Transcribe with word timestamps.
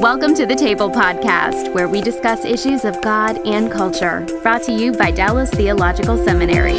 Welcome 0.00 0.34
to 0.36 0.46
the 0.46 0.54
Table 0.54 0.90
Podcast, 0.90 1.74
where 1.74 1.86
we 1.86 2.00
discuss 2.00 2.46
issues 2.46 2.86
of 2.86 3.02
God 3.02 3.36
and 3.46 3.70
culture. 3.70 4.26
Brought 4.42 4.62
to 4.62 4.72
you 4.72 4.92
by 4.92 5.10
Dallas 5.10 5.50
Theological 5.50 6.16
Seminary. 6.24 6.78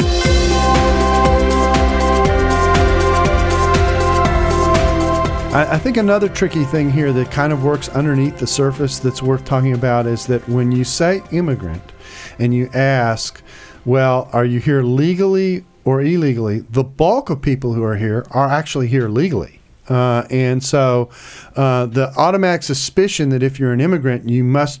I, 5.54 5.78
think 5.78 5.98
another 5.98 6.28
tricky 6.28 6.64
thing 6.64 6.90
here 6.90 7.12
that 7.12 7.30
kind 7.30 7.52
of 7.52 7.62
works 7.62 7.88
underneath 7.90 8.38
the 8.38 8.46
surface 8.48 8.98
that's 8.98 9.22
worth 9.22 9.44
talking 9.44 9.74
about 9.74 10.08
is 10.08 10.26
that 10.26 10.48
when 10.48 10.72
you 10.72 10.82
say 10.82 11.22
immigrant 11.30 11.92
and 12.40 12.52
you 12.52 12.70
ask, 12.74 13.40
well, 13.84 14.30
are 14.32 14.44
you 14.44 14.58
here 14.58 14.82
legally 14.82 15.64
or 15.84 16.00
illegally? 16.00 16.62
The 16.70 16.82
bulk 16.82 17.30
of 17.30 17.40
people 17.40 17.72
who 17.72 17.84
are 17.84 17.96
here 17.96 18.26
are 18.32 18.48
actually 18.48 18.88
here 18.88 19.08
legally. 19.08 19.61
Uh, 19.88 20.24
and 20.30 20.62
so 20.62 21.10
uh, 21.56 21.86
the 21.86 22.12
automatic 22.16 22.62
suspicion 22.62 23.30
that 23.30 23.42
if 23.42 23.58
you're 23.58 23.72
an 23.72 23.80
immigrant, 23.80 24.28
you 24.28 24.44
must 24.44 24.80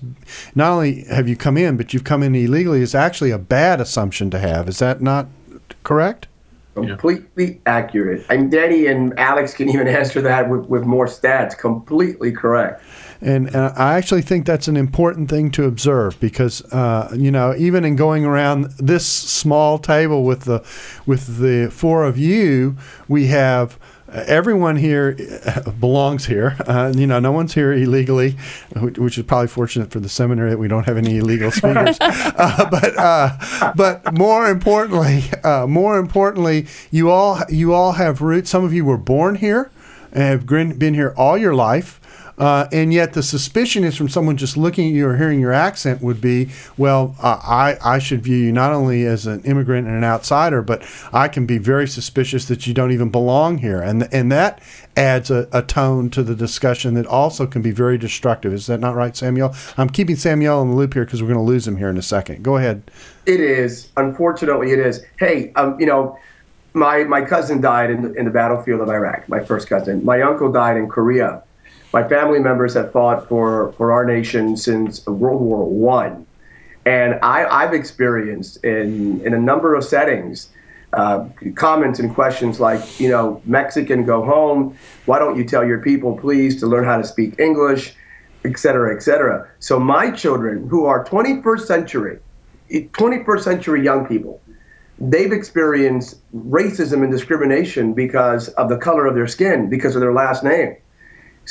not 0.54 0.72
only 0.72 1.04
have 1.04 1.28
you 1.28 1.36
come 1.36 1.56
in, 1.56 1.76
but 1.76 1.92
you've 1.92 2.04
come 2.04 2.22
in 2.22 2.34
illegally 2.34 2.80
is 2.80 2.94
actually 2.94 3.30
a 3.30 3.38
bad 3.38 3.80
assumption 3.80 4.30
to 4.30 4.38
have. 4.38 4.68
Is 4.68 4.78
that 4.78 5.00
not 5.00 5.26
correct? 5.82 6.28
Completely 6.74 7.60
accurate. 7.66 8.24
And 8.30 8.50
Danny 8.50 8.86
and 8.86 9.18
Alex 9.18 9.52
can 9.52 9.68
even 9.68 9.86
answer 10.00 10.22
that 10.22 10.48
with, 10.48 10.64
with 10.66 10.84
more 10.84 11.06
stats. 11.06 11.56
Completely 11.56 12.32
correct. 12.32 12.82
And, 13.20 13.48
and 13.48 13.56
I 13.76 13.98
actually 13.98 14.22
think 14.22 14.46
that's 14.46 14.68
an 14.68 14.76
important 14.76 15.28
thing 15.28 15.50
to 15.52 15.64
observe 15.64 16.18
because 16.18 16.62
uh, 16.72 17.14
you 17.16 17.30
know 17.30 17.54
even 17.56 17.84
in 17.84 17.94
going 17.94 18.24
around 18.24 18.70
this 18.78 19.06
small 19.06 19.78
table 19.78 20.24
with 20.24 20.40
the 20.40 20.64
with 21.06 21.38
the 21.38 21.70
four 21.70 22.04
of 22.04 22.18
you, 22.18 22.76
we 23.06 23.26
have 23.26 23.78
everyone 24.12 24.76
here 24.76 25.16
belongs 25.80 26.26
here. 26.26 26.56
Uh, 26.66 26.92
you 26.94 27.06
know, 27.06 27.18
no 27.18 27.32
one's 27.32 27.54
here 27.54 27.72
illegally, 27.72 28.36
which 28.76 29.18
is 29.18 29.24
probably 29.24 29.48
fortunate 29.48 29.90
for 29.90 30.00
the 30.00 30.08
seminary 30.08 30.50
that 30.50 30.58
we 30.58 30.68
don't 30.68 30.84
have 30.84 30.96
any 30.96 31.18
illegal 31.18 31.50
speakers. 31.50 31.96
uh, 32.00 32.68
but 32.70 32.96
uh, 32.98 33.72
but 33.74 34.12
more 34.14 34.48
importantly, 34.48 35.24
uh, 35.44 35.66
more 35.66 35.98
importantly, 35.98 36.66
you 36.90 37.10
all 37.10 37.40
you 37.48 37.72
all 37.72 37.92
have 37.92 38.20
roots. 38.20 38.50
Some 38.50 38.64
of 38.64 38.72
you 38.72 38.84
were 38.84 38.98
born 38.98 39.36
here 39.36 39.70
and 40.12 40.22
have 40.22 40.46
been 40.78 40.94
here 40.94 41.14
all 41.16 41.38
your 41.38 41.54
life. 41.54 42.00
Uh, 42.38 42.66
and 42.72 42.92
yet 42.92 43.12
the 43.12 43.22
suspicion 43.22 43.84
is 43.84 43.96
from 43.96 44.08
someone 44.08 44.36
just 44.36 44.56
looking 44.56 44.88
at 44.88 44.94
you 44.94 45.06
or 45.06 45.16
hearing 45.16 45.40
your 45.40 45.52
accent 45.52 46.02
would 46.02 46.20
be, 46.20 46.50
well, 46.76 47.14
uh, 47.20 47.40
I, 47.42 47.76
I 47.84 47.98
should 47.98 48.22
view 48.22 48.36
you 48.36 48.52
not 48.52 48.72
only 48.72 49.04
as 49.04 49.26
an 49.26 49.42
immigrant 49.44 49.86
and 49.86 49.96
an 49.96 50.04
outsider, 50.04 50.62
but 50.62 50.82
I 51.12 51.28
can 51.28 51.46
be 51.46 51.58
very 51.58 51.86
suspicious 51.86 52.46
that 52.46 52.66
you 52.66 52.74
don't 52.74 52.92
even 52.92 53.10
belong 53.10 53.58
here. 53.58 53.80
And, 53.80 54.08
and 54.12 54.32
that 54.32 54.62
adds 54.96 55.30
a, 55.30 55.48
a 55.52 55.62
tone 55.62 56.10
to 56.10 56.22
the 56.22 56.34
discussion 56.34 56.94
that 56.94 57.06
also 57.06 57.46
can 57.46 57.62
be 57.62 57.70
very 57.70 57.98
destructive. 57.98 58.52
Is 58.52 58.66
that 58.66 58.80
not 58.80 58.94
right, 58.94 59.16
Samuel? 59.16 59.54
I'm 59.76 59.88
keeping 59.88 60.16
Samuel 60.16 60.62
in 60.62 60.70
the 60.70 60.76
loop 60.76 60.94
here 60.94 61.04
because 61.04 61.22
we're 61.22 61.28
going 61.28 61.38
to 61.38 61.44
lose 61.44 61.66
him 61.66 61.76
here 61.76 61.88
in 61.88 61.96
a 61.96 62.02
second. 62.02 62.42
Go 62.42 62.56
ahead. 62.56 62.82
It 63.26 63.40
is. 63.40 63.90
Unfortunately, 63.96 64.72
it 64.72 64.78
is. 64.78 65.04
Hey, 65.18 65.52
um, 65.54 65.78
you 65.78 65.86
know, 65.86 66.18
my, 66.74 67.04
my 67.04 67.22
cousin 67.22 67.60
died 67.60 67.90
in 67.90 68.02
the, 68.02 68.12
in 68.14 68.24
the 68.24 68.30
battlefield 68.30 68.80
of 68.80 68.88
Iraq, 68.88 69.28
my 69.28 69.40
first 69.40 69.68
cousin. 69.68 70.04
My 70.04 70.22
uncle 70.22 70.50
died 70.50 70.76
in 70.76 70.88
Korea 70.88 71.42
my 71.92 72.06
family 72.08 72.38
members 72.38 72.74
have 72.74 72.92
fought 72.92 73.28
for, 73.28 73.72
for 73.72 73.92
our 73.92 74.04
nation 74.04 74.56
since 74.56 75.06
World 75.06 75.40
War 75.40 75.64
One, 75.64 76.26
and 76.86 77.18
I, 77.22 77.44
I've 77.44 77.74
experienced 77.74 78.64
in 78.64 79.24
in 79.24 79.34
a 79.34 79.38
number 79.38 79.74
of 79.74 79.84
settings 79.84 80.48
uh, 80.92 81.26
comments 81.54 81.98
and 81.98 82.14
questions 82.14 82.60
like, 82.60 83.00
you 83.00 83.08
know, 83.08 83.40
Mexican 83.44 84.04
go 84.04 84.24
home. 84.24 84.76
Why 85.06 85.18
don't 85.18 85.36
you 85.36 85.44
tell 85.44 85.66
your 85.66 85.78
people, 85.78 86.16
please, 86.18 86.60
to 86.60 86.66
learn 86.66 86.84
how 86.84 86.98
to 86.98 87.04
speak 87.04 87.38
English, 87.38 87.94
et 88.44 88.58
cetera, 88.58 88.94
et 88.94 89.02
cetera. 89.02 89.48
So 89.58 89.78
my 89.78 90.10
children, 90.10 90.68
who 90.68 90.84
are 90.84 91.04
21st 91.04 91.60
century, 91.60 92.18
21st 92.70 93.40
century 93.40 93.82
young 93.82 94.06
people, 94.06 94.40
they've 94.98 95.32
experienced 95.32 96.20
racism 96.34 97.02
and 97.02 97.10
discrimination 97.10 97.94
because 97.94 98.48
of 98.50 98.68
the 98.68 98.76
color 98.76 99.06
of 99.06 99.14
their 99.14 99.26
skin, 99.26 99.70
because 99.70 99.96
of 99.96 100.00
their 100.00 100.12
last 100.12 100.44
name. 100.44 100.76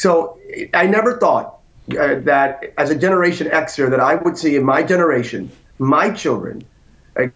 So 0.02 0.40
I 0.74 0.88
never 0.88 1.20
thought 1.20 1.60
uh, 1.92 2.16
that 2.22 2.74
as 2.80 2.90
a 2.90 2.96
Generation 2.96 3.46
Xer 3.50 3.88
that 3.92 4.00
I 4.00 4.16
would 4.16 4.36
see 4.36 4.56
in 4.56 4.64
my 4.64 4.82
generation, 4.82 5.52
my 5.78 6.10
children, 6.10 6.64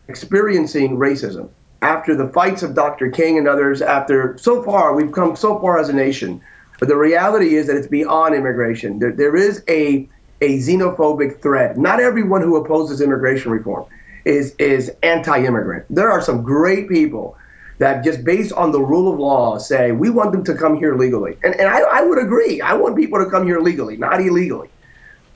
experiencing 0.07 0.97
racism 0.97 1.49
after 1.83 2.15
the 2.15 2.27
fights 2.29 2.63
of 2.63 2.73
Dr. 2.73 3.11
King 3.11 3.37
and 3.37 3.47
others. 3.47 3.83
After 3.83 4.35
so 4.39 4.63
far, 4.63 4.95
we've 4.95 5.11
come 5.11 5.35
so 5.35 5.59
far 5.59 5.77
as 5.77 5.89
a 5.89 5.93
nation, 5.93 6.41
but 6.79 6.87
the 6.87 6.97
reality 6.97 7.53
is 7.53 7.67
that 7.67 7.75
it's 7.75 7.85
beyond 7.85 8.33
immigration. 8.33 8.97
There, 8.97 9.11
there 9.11 9.35
is 9.35 9.63
a 9.69 10.09
a 10.41 10.57
xenophobic 10.57 11.43
threat. 11.43 11.77
Not 11.77 11.99
everyone 11.99 12.41
who 12.41 12.55
opposes 12.55 12.99
immigration 12.99 13.51
reform 13.51 13.85
is 14.25 14.55
is 14.57 14.91
anti-immigrant. 15.03 15.85
There 15.91 16.09
are 16.09 16.19
some 16.19 16.41
great 16.41 16.89
people 16.89 17.37
that 17.77 18.03
just 18.03 18.23
based 18.23 18.53
on 18.53 18.71
the 18.71 18.79
rule 18.79 19.11
of 19.11 19.19
law 19.19 19.57
say 19.57 19.91
we 19.91 20.09
want 20.09 20.31
them 20.31 20.43
to 20.45 20.55
come 20.55 20.77
here 20.77 20.95
legally. 20.95 21.37
And, 21.43 21.55
and 21.55 21.69
I, 21.69 21.79
I 21.81 22.01
would 22.01 22.17
agree. 22.17 22.61
I 22.61 22.73
want 22.73 22.95
people 22.95 23.23
to 23.23 23.29
come 23.29 23.45
here 23.45 23.59
legally, 23.59 23.97
not 23.97 24.21
illegally. 24.21 24.69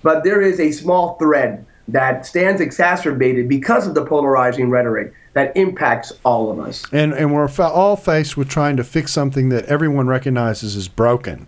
But 0.02 0.24
there 0.24 0.42
is 0.42 0.60
a 0.60 0.72
small 0.72 1.18
thread 1.18 1.66
that 1.90 2.26
stands 2.26 2.62
exacerbated 2.62 3.50
because 3.50 3.88
of 3.88 3.96
the 3.96 4.06
polarizing 4.06 4.70
rhetoric 4.70 5.14
that 5.34 5.56
impacts 5.58 6.12
all 6.24 6.52
of 6.52 6.60
us. 6.60 6.86
And, 6.92 7.14
and 7.14 7.34
we're 7.34 7.50
all 7.60 7.96
faced 7.96 8.38
with 8.38 8.48
trying 8.48 8.78
to 8.78 8.84
fix 8.84 9.12
something 9.12 9.50
that 9.50 9.66
everyone 9.66 10.08
recognizes 10.08 10.76
is 10.76 10.88
broken. 10.88 11.48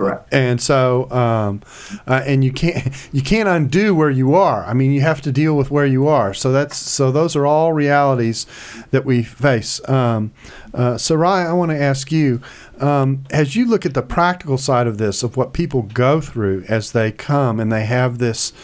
Correct. 0.00 0.32
And 0.32 0.62
so, 0.62 1.10
um, 1.10 1.60
uh, 2.06 2.22
and 2.24 2.42
you 2.42 2.52
can't 2.52 2.90
you 3.12 3.20
can't 3.20 3.48
undo 3.48 3.94
where 3.94 4.08
you 4.08 4.34
are. 4.34 4.64
I 4.64 4.72
mean, 4.72 4.92
you 4.92 5.02
have 5.02 5.20
to 5.22 5.30
deal 5.30 5.54
with 5.54 5.70
where 5.70 5.84
you 5.84 6.08
are. 6.08 6.32
So 6.32 6.52
that's 6.52 6.78
so 6.78 7.12
those 7.12 7.36
are 7.36 7.44
all 7.44 7.74
realities 7.74 8.46
that 8.92 9.04
we 9.04 9.22
face. 9.22 9.86
Um, 9.90 10.32
uh, 10.72 10.98
I 11.10 11.52
want 11.52 11.70
to 11.72 11.76
ask 11.78 12.10
you, 12.10 12.40
um, 12.78 13.24
as 13.30 13.56
you 13.56 13.66
look 13.66 13.84
at 13.84 13.92
the 13.92 14.00
practical 14.00 14.56
side 14.56 14.86
of 14.86 14.96
this, 14.96 15.22
of 15.22 15.36
what 15.36 15.52
people 15.52 15.82
go 15.82 16.22
through 16.22 16.64
as 16.66 16.92
they 16.92 17.12
come 17.12 17.60
and 17.60 17.70
they 17.70 17.84
have 17.84 18.16
this 18.18 18.54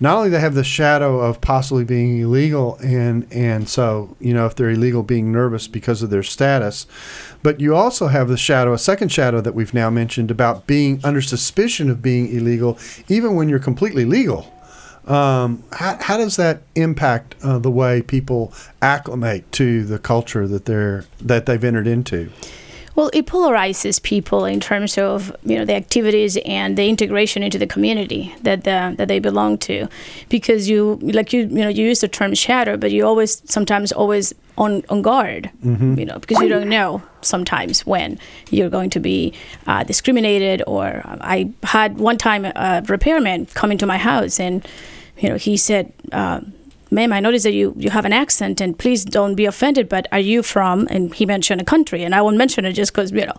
not 0.00 0.16
only 0.16 0.30
they 0.30 0.40
have 0.40 0.54
the 0.54 0.64
shadow 0.64 1.20
of 1.20 1.40
possibly 1.40 1.84
being 1.84 2.18
illegal 2.18 2.76
and 2.82 3.26
and 3.32 3.68
so 3.68 4.16
you 4.20 4.34
know 4.34 4.46
if 4.46 4.54
they're 4.54 4.70
illegal 4.70 5.02
being 5.02 5.32
nervous 5.32 5.68
because 5.68 6.02
of 6.02 6.10
their 6.10 6.22
status 6.22 6.86
but 7.42 7.60
you 7.60 7.74
also 7.74 8.08
have 8.08 8.28
the 8.28 8.36
shadow 8.36 8.72
a 8.72 8.78
second 8.78 9.10
shadow 9.10 9.40
that 9.40 9.54
we've 9.54 9.74
now 9.74 9.90
mentioned 9.90 10.30
about 10.30 10.66
being 10.66 11.00
under 11.04 11.20
suspicion 11.20 11.90
of 11.90 12.02
being 12.02 12.34
illegal 12.34 12.78
even 13.08 13.34
when 13.34 13.48
you're 13.48 13.58
completely 13.58 14.04
legal. 14.04 14.52
Um, 15.06 15.62
how, 15.72 15.98
how 16.00 16.16
does 16.16 16.34
that 16.34 16.62
impact 16.74 17.36
uh, 17.44 17.60
the 17.60 17.70
way 17.70 18.02
people 18.02 18.52
acclimate 18.82 19.50
to 19.52 19.84
the 19.84 20.00
culture 20.00 20.48
that 20.48 20.64
they're 20.64 21.04
that 21.20 21.46
they've 21.46 21.62
entered 21.62 21.86
into 21.86 22.32
well, 22.96 23.10
it 23.12 23.26
polarizes 23.26 24.02
people 24.02 24.46
in 24.46 24.58
terms 24.58 24.96
of 24.96 25.34
you 25.44 25.56
know 25.56 25.66
the 25.66 25.74
activities 25.74 26.38
and 26.46 26.78
the 26.78 26.88
integration 26.88 27.42
into 27.42 27.58
the 27.58 27.66
community 27.66 28.34
that 28.42 28.64
the, 28.64 28.94
that 28.96 29.06
they 29.08 29.18
belong 29.18 29.58
to, 29.58 29.86
because 30.30 30.68
you 30.68 30.98
like 31.02 31.32
you 31.32 31.40
you 31.42 31.62
know 31.64 31.68
you 31.68 31.84
use 31.84 32.00
the 32.00 32.08
term 32.08 32.34
shadow, 32.34 32.76
but 32.78 32.90
you 32.90 33.06
always 33.06 33.42
sometimes 33.48 33.92
always 33.92 34.34
on 34.56 34.82
on 34.88 35.02
guard, 35.02 35.50
mm-hmm. 35.62 35.98
you 35.98 36.06
know, 36.06 36.18
because 36.18 36.40
you 36.40 36.48
don't 36.48 36.70
know 36.70 37.02
sometimes 37.20 37.84
when 37.84 38.18
you're 38.50 38.70
going 38.70 38.88
to 38.90 39.00
be 39.00 39.34
uh, 39.66 39.84
discriminated. 39.84 40.62
Or 40.66 41.02
I 41.04 41.50
had 41.64 41.98
one 41.98 42.16
time 42.16 42.46
a 42.46 42.82
repairman 42.88 43.46
come 43.46 43.70
into 43.70 43.86
my 43.86 43.98
house 43.98 44.40
and 44.40 44.66
you 45.18 45.28
know 45.28 45.36
he 45.36 45.58
said. 45.58 45.92
Uh, 46.12 46.40
ma'am, 46.90 47.12
I 47.12 47.20
noticed 47.20 47.44
that 47.44 47.52
you, 47.52 47.74
you 47.76 47.90
have 47.90 48.04
an 48.04 48.12
accent 48.12 48.60
and 48.60 48.78
please 48.78 49.04
don't 49.04 49.34
be 49.34 49.46
offended, 49.46 49.88
but 49.88 50.06
are 50.12 50.18
you 50.18 50.42
from, 50.42 50.86
and 50.90 51.14
he 51.14 51.26
mentioned 51.26 51.60
a 51.60 51.64
country, 51.64 52.04
and 52.04 52.14
I 52.14 52.22
won't 52.22 52.36
mention 52.36 52.64
it 52.64 52.72
just 52.72 52.92
because, 52.92 53.12
you 53.12 53.26
know, 53.26 53.34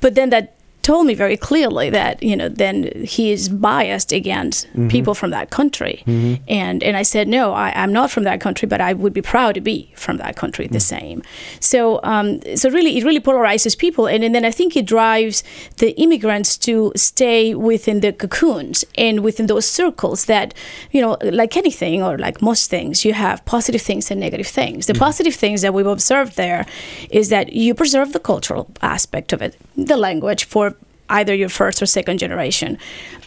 but 0.00 0.14
then 0.14 0.30
that 0.30 0.54
told 0.82 1.06
me 1.06 1.14
very 1.14 1.36
clearly 1.36 1.90
that 1.90 2.22
you 2.22 2.36
know 2.36 2.48
then 2.48 2.90
he 3.04 3.30
is 3.30 3.48
biased 3.48 4.12
against 4.12 4.66
mm-hmm. 4.68 4.88
people 4.88 5.14
from 5.14 5.30
that 5.30 5.50
country 5.50 6.02
mm-hmm. 6.06 6.42
and 6.48 6.82
and 6.82 6.96
I 6.96 7.02
said 7.02 7.28
no 7.28 7.52
I, 7.52 7.72
am 7.74 7.92
not 7.92 8.10
from 8.10 8.24
that 8.24 8.40
country 8.40 8.66
but 8.66 8.80
I 8.80 8.92
would 8.92 9.12
be 9.12 9.22
proud 9.22 9.54
to 9.54 9.60
be 9.60 9.92
from 9.96 10.16
that 10.16 10.34
country 10.36 10.64
mm-hmm. 10.64 10.72
the 10.72 10.78
mm. 10.78 10.96
same 10.96 11.22
so 11.60 12.00
um, 12.02 12.40
so 12.56 12.68
really 12.70 12.98
it 12.98 13.04
really 13.04 13.20
polarizes 13.20 13.78
people 13.78 14.06
and, 14.06 14.24
and 14.24 14.34
then 14.34 14.44
I 14.44 14.50
think 14.50 14.76
it 14.76 14.86
drives 14.86 15.44
the 15.76 15.90
immigrants 16.00 16.58
to 16.58 16.92
stay 16.96 17.54
within 17.54 18.00
the 18.00 18.12
cocoons 18.12 18.84
and 18.98 19.20
within 19.20 19.46
those 19.46 19.66
circles 19.66 20.24
that 20.26 20.52
you 20.90 21.00
know 21.00 21.16
like 21.22 21.56
anything 21.56 22.02
or 22.02 22.18
like 22.18 22.42
most 22.42 22.70
things 22.70 23.04
you 23.04 23.12
have 23.14 23.44
positive 23.44 23.82
things 23.82 24.10
and 24.10 24.18
negative 24.18 24.48
things 24.48 24.86
the 24.86 24.92
mm-hmm. 24.92 25.00
positive 25.00 25.34
things 25.34 25.62
that 25.62 25.72
we've 25.72 25.86
observed 25.86 26.36
there 26.36 26.66
is 27.10 27.28
that 27.28 27.52
you 27.52 27.72
preserve 27.72 28.12
the 28.12 28.20
cultural 28.20 28.68
aspect 28.82 29.32
of 29.32 29.40
it 29.40 29.56
the 29.76 29.96
language 29.96 30.44
for 30.44 30.71
either 31.12 31.34
your 31.34 31.48
first 31.48 31.80
or 31.82 31.86
second 31.86 32.18
generation. 32.18 32.78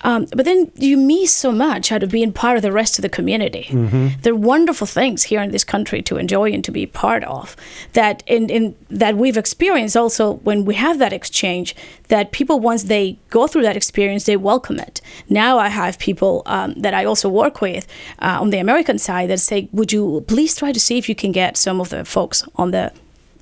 Um, 0.02 0.28
but 0.36 0.46
then 0.46 0.72
you 0.76 0.98
miss 0.98 1.34
so 1.34 1.52
much 1.52 1.92
out 1.92 2.04
of 2.04 2.12
being 2.12 2.32
part 2.32 2.58
of 2.58 2.64
the 2.64 2.72
rest 2.72 3.00
of 3.00 3.02
the 3.02 3.10
community. 3.10 3.68
Mm-hmm. 3.70 4.22
There 4.22 4.34
are 4.34 4.36
wonderful 4.36 4.88
things 4.88 5.24
here 5.24 5.42
in 5.42 5.52
this 5.52 5.64
country 5.64 6.02
to 6.04 6.18
enjoy 6.18 6.52
and 6.52 6.64
to 6.64 6.72
be 6.72 6.86
part 6.86 7.24
of 7.24 7.56
that 7.94 8.24
in, 8.28 8.50
in 8.50 8.76
that 8.90 9.18
we've 9.18 9.38
experienced 9.38 9.98
also 9.98 10.34
when 10.48 10.66
we 10.66 10.76
have 10.76 11.00
that 11.00 11.14
exchange 11.14 11.76
that 12.10 12.32
people 12.32 12.60
once 12.60 12.84
they 12.84 13.18
go 13.30 13.48
through 13.48 13.64
that 13.64 13.76
experience 13.76 14.26
they 14.26 14.38
welcome 14.38 14.80
it 14.80 15.02
now 15.30 15.58
i 15.58 15.70
have 15.70 15.98
people 15.98 16.44
um, 16.46 16.74
that 16.76 16.94
i 16.94 17.04
also 17.06 17.28
work 17.30 17.62
with 17.62 17.88
uh, 18.20 18.38
on 18.42 18.50
the 18.50 18.58
american 18.58 18.98
side 19.00 19.30
that 19.30 19.40
say 19.40 19.68
would 19.72 19.92
you 19.92 20.24
please 20.28 20.56
try 20.56 20.72
to 20.72 20.80
see 20.80 20.98
if 20.98 21.10
you 21.10 21.16
can 21.16 21.32
get 21.32 21.58
some 21.58 21.80
of 21.82 21.90
the 21.90 22.06
folks 22.06 22.44
on 22.56 22.72
the 22.72 22.92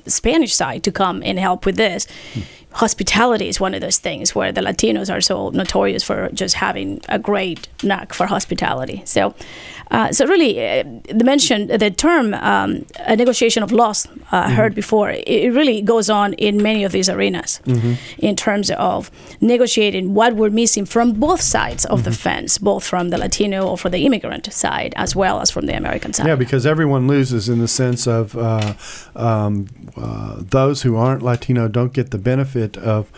Spanish 0.05 0.53
side 0.53 0.83
to 0.83 0.91
come 0.91 1.21
and 1.23 1.39
help 1.39 1.65
with 1.65 1.77
this. 1.77 2.07
Hmm. 2.33 2.41
Hospitality 2.73 3.47
is 3.47 3.59
one 3.59 3.73
of 3.73 3.81
those 3.81 3.99
things 3.99 4.33
where 4.33 4.51
the 4.51 4.61
Latinos 4.61 5.13
are 5.13 5.21
so 5.21 5.49
notorious 5.49 6.03
for 6.03 6.29
just 6.33 6.55
having 6.55 7.01
a 7.09 7.19
great 7.19 7.67
knack 7.83 8.13
for 8.13 8.25
hospitality. 8.25 9.01
So, 9.05 9.35
uh, 9.91 10.11
so 10.11 10.25
really, 10.25 10.59
uh, 10.59 10.83
the 11.05 11.23
mention, 11.23 11.67
the 11.67 11.91
term 11.91 12.33
um, 12.33 12.85
a 12.99 13.15
negotiation 13.15 13.61
of 13.61 13.71
loss, 13.71 14.07
uh, 14.07 14.09
mm-hmm. 14.09 14.53
heard 14.55 14.73
before, 14.73 15.11
it 15.11 15.53
really 15.53 15.81
goes 15.81 16.09
on 16.09 16.33
in 16.33 16.63
many 16.63 16.83
of 16.83 16.91
these 16.91 17.09
arenas 17.09 17.61
mm-hmm. 17.65 17.93
in 18.17 18.35
terms 18.35 18.71
of 18.71 19.11
negotiating 19.39 20.13
what 20.15 20.35
we're 20.35 20.49
missing 20.49 20.85
from 20.85 21.13
both 21.13 21.41
sides 21.41 21.85
of 21.85 21.99
mm-hmm. 21.99 22.09
the 22.09 22.15
fence, 22.15 22.57
both 22.57 22.83
from 22.83 23.09
the 23.09 23.17
Latino 23.17 23.67
or 23.67 23.77
for 23.77 23.89
the 23.89 24.05
immigrant 24.05 24.51
side, 24.51 24.93
as 24.95 25.15
well 25.15 25.41
as 25.41 25.51
from 25.51 25.67
the 25.67 25.77
American 25.77 26.11
side. 26.13 26.25
Yeah, 26.25 26.35
because 26.35 26.65
everyone 26.65 27.07
loses 27.07 27.49
in 27.49 27.59
the 27.59 27.67
sense 27.67 28.07
of 28.07 28.35
uh, 28.35 28.73
um, 29.15 29.67
uh, 29.95 30.37
those 30.39 30.81
who 30.81 30.95
aren't 30.95 31.21
Latino 31.21 31.67
don't 31.67 31.93
get 31.93 32.09
the 32.09 32.17
benefit 32.17 32.62
of 32.77 33.11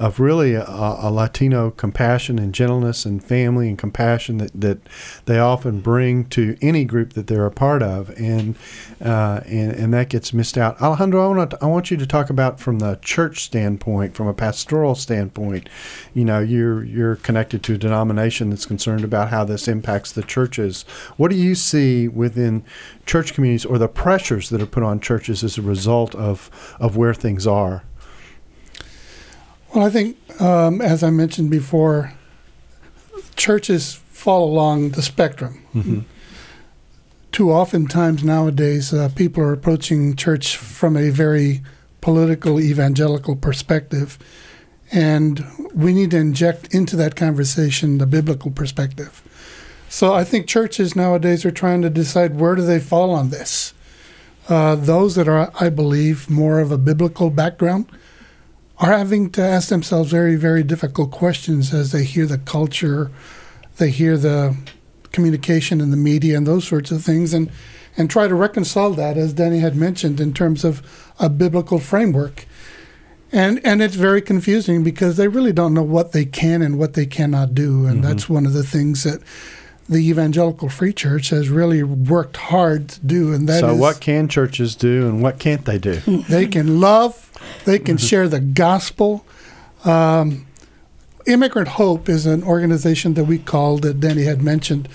of 0.00 0.18
really 0.18 0.54
a, 0.54 0.64
a, 0.64 1.10
Latino 1.10 1.70
compassion 1.70 2.38
and 2.38 2.54
gentleness 2.54 3.04
and 3.04 3.22
family 3.22 3.68
and 3.68 3.76
compassion 3.76 4.38
that, 4.38 4.50
that 4.58 4.78
they 5.26 5.38
often 5.38 5.80
bring 5.80 6.24
to 6.24 6.56
any 6.62 6.86
group 6.86 7.12
that 7.12 7.26
they're 7.26 7.44
a 7.44 7.50
part 7.50 7.82
of, 7.82 8.08
and 8.18 8.56
uh, 9.02 9.40
and, 9.44 9.72
and 9.72 9.92
that 9.92 10.08
gets 10.08 10.32
missed 10.32 10.56
out. 10.56 10.80
Alejandro, 10.80 11.22
I 11.22 11.36
want 11.36 11.50
to, 11.50 11.58
I 11.60 11.66
want 11.66 11.90
you 11.90 11.98
to 11.98 12.06
talk 12.06 12.30
about 12.30 12.58
from 12.58 12.78
the 12.78 12.98
church 13.02 13.44
standpoint, 13.44 14.14
from 14.14 14.26
a 14.26 14.32
pastoral 14.32 14.94
standpoint. 14.94 15.68
You 16.14 16.24
know, 16.24 16.40
you're 16.40 16.82
you're 16.82 17.16
connected 17.16 17.62
to 17.64 17.74
a 17.74 17.78
denomination 17.78 18.48
that's 18.48 18.64
concerned 18.64 19.04
about 19.04 19.28
how 19.28 19.44
this 19.44 19.68
impacts 19.68 20.12
the 20.12 20.22
churches. 20.22 20.86
What 21.18 21.30
do 21.30 21.36
you 21.36 21.54
see 21.54 22.08
within 22.08 22.64
church 23.04 23.34
communities 23.34 23.66
or 23.66 23.76
the 23.76 23.86
pressures 23.86 24.48
that 24.48 24.62
are 24.62 24.66
put 24.66 24.82
on 24.82 24.98
churches 24.98 25.44
as 25.44 25.58
a 25.58 25.62
result 25.62 26.14
of 26.14 26.76
of 26.80 26.96
where 26.96 27.12
things 27.12 27.46
are? 27.46 27.84
Well, 29.74 29.86
I 29.86 29.90
think, 29.90 30.16
um, 30.40 30.80
as 30.80 31.02
I 31.02 31.10
mentioned 31.10 31.50
before, 31.50 32.12
churches 33.36 33.94
fall 33.94 34.44
along 34.44 34.90
the 34.90 35.02
spectrum. 35.02 35.62
Mm-hmm. 35.74 36.00
Too 37.30 37.52
often 37.52 37.86
times 37.86 38.24
nowadays, 38.24 38.92
uh, 38.92 39.08
people 39.14 39.42
are 39.44 39.52
approaching 39.52 40.16
church 40.16 40.56
from 40.56 40.96
a 40.96 41.10
very 41.10 41.62
political, 42.00 42.60
evangelical 42.60 43.36
perspective. 43.36 44.18
And 44.90 45.46
we 45.72 45.92
need 45.92 46.10
to 46.10 46.16
inject 46.16 46.74
into 46.74 46.96
that 46.96 47.14
conversation 47.14 47.98
the 47.98 48.06
biblical 48.06 48.50
perspective. 48.50 49.22
So 49.88 50.14
I 50.14 50.24
think 50.24 50.46
churches 50.46 50.96
nowadays 50.96 51.44
are 51.44 51.52
trying 51.52 51.82
to 51.82 51.90
decide 51.90 52.38
where 52.38 52.56
do 52.56 52.62
they 52.62 52.80
fall 52.80 53.12
on 53.12 53.30
this. 53.30 53.72
Uh, 54.48 54.74
those 54.74 55.14
that 55.14 55.28
are, 55.28 55.52
I 55.60 55.68
believe, 55.68 56.28
more 56.28 56.58
of 56.58 56.72
a 56.72 56.78
biblical 56.78 57.30
background 57.30 57.86
are 58.80 58.92
having 58.96 59.30
to 59.30 59.42
ask 59.42 59.68
themselves 59.68 60.10
very, 60.10 60.36
very 60.36 60.62
difficult 60.62 61.10
questions 61.10 61.72
as 61.74 61.92
they 61.92 62.04
hear 62.04 62.26
the 62.26 62.38
culture, 62.38 63.10
they 63.76 63.90
hear 63.90 64.16
the 64.16 64.56
communication 65.12 65.80
in 65.80 65.90
the 65.90 65.96
media 65.96 66.36
and 66.36 66.46
those 66.46 66.66
sorts 66.66 66.90
of 66.90 67.04
things, 67.04 67.34
and 67.34 67.50
and 67.96 68.08
try 68.08 68.26
to 68.26 68.34
reconcile 68.34 68.92
that, 68.92 69.16
as 69.16 69.34
Danny 69.34 69.58
had 69.58 69.76
mentioned, 69.76 70.20
in 70.20 70.32
terms 70.32 70.64
of 70.64 70.82
a 71.18 71.28
biblical 71.28 71.78
framework. 71.78 72.46
And 73.32 73.60
and 73.64 73.82
it's 73.82 73.96
very 73.96 74.22
confusing 74.22 74.82
because 74.82 75.16
they 75.16 75.28
really 75.28 75.52
don't 75.52 75.74
know 75.74 75.82
what 75.82 76.12
they 76.12 76.24
can 76.24 76.62
and 76.62 76.78
what 76.78 76.94
they 76.94 77.06
cannot 77.06 77.54
do, 77.54 77.86
and 77.86 78.00
mm-hmm. 78.00 78.02
that's 78.02 78.28
one 78.28 78.46
of 78.46 78.54
the 78.54 78.64
things 78.64 79.04
that 79.04 79.20
the 79.90 80.08
evangelical 80.08 80.68
free 80.68 80.92
church 80.92 81.30
has 81.30 81.48
really 81.48 81.82
worked 81.82 82.36
hard 82.36 82.88
to 82.88 83.00
do 83.00 83.32
and 83.32 83.48
that 83.48 83.58
so 83.58 83.74
what 83.74 84.00
can 84.00 84.28
churches 84.28 84.76
do 84.76 85.08
and 85.08 85.20
what 85.20 85.40
can't 85.40 85.64
they 85.64 85.78
do 85.78 85.96
they 86.28 86.46
can 86.46 86.80
love 86.80 87.30
they 87.64 87.78
can 87.78 87.96
mm-hmm. 87.96 88.06
share 88.06 88.28
the 88.28 88.40
gospel. 88.40 89.24
Um, 89.84 90.46
Immigrant 91.26 91.68
Hope 91.68 92.08
is 92.08 92.26
an 92.26 92.42
organization 92.42 93.14
that 93.14 93.24
we 93.24 93.38
call 93.38 93.78
that 93.78 94.00
Danny 94.00 94.24
had 94.24 94.42
mentioned. 94.42 94.88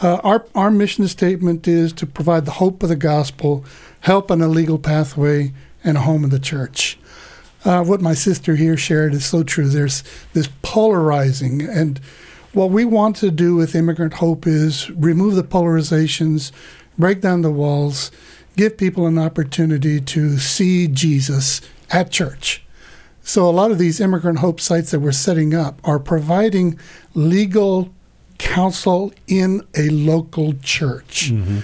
Uh, 0.00 0.16
our 0.24 0.46
our 0.54 0.70
mission 0.70 1.06
statement 1.08 1.66
is 1.68 1.92
to 1.94 2.06
provide 2.06 2.44
the 2.44 2.52
hope 2.52 2.82
of 2.82 2.88
the 2.88 2.96
gospel, 2.96 3.64
help 4.00 4.30
on 4.30 4.40
a 4.40 4.48
legal 4.48 4.78
pathway, 4.78 5.52
and 5.84 5.96
a 5.96 6.00
home 6.00 6.24
in 6.24 6.30
the 6.30 6.38
church. 6.38 6.98
Uh, 7.64 7.82
what 7.82 8.00
my 8.00 8.14
sister 8.14 8.54
here 8.54 8.76
shared 8.76 9.12
is 9.12 9.26
so 9.26 9.42
true. 9.42 9.68
There's 9.68 10.04
this 10.32 10.48
polarizing, 10.62 11.62
and 11.62 12.00
what 12.52 12.70
we 12.70 12.84
want 12.84 13.16
to 13.16 13.30
do 13.30 13.54
with 13.54 13.74
Immigrant 13.74 14.14
Hope 14.14 14.46
is 14.46 14.90
remove 14.90 15.34
the 15.34 15.42
polarizations, 15.42 16.52
break 16.98 17.20
down 17.20 17.42
the 17.42 17.50
walls, 17.50 18.10
give 18.56 18.76
people 18.76 19.06
an 19.06 19.18
opportunity 19.18 20.00
to 20.00 20.38
see 20.38 20.88
Jesus 20.88 21.60
at 21.90 22.10
church. 22.10 22.64
So 23.22 23.48
a 23.48 23.52
lot 23.52 23.70
of 23.70 23.78
these 23.78 24.00
immigrant 24.00 24.38
hope 24.38 24.58
sites 24.58 24.90
that 24.90 25.00
we're 25.00 25.12
setting 25.12 25.54
up 25.54 25.80
are 25.84 25.98
providing 25.98 26.78
legal 27.12 27.92
counsel 28.38 29.12
in 29.26 29.66
a 29.76 29.90
local 29.90 30.54
church. 30.54 31.30
Mm-hmm. 31.30 31.58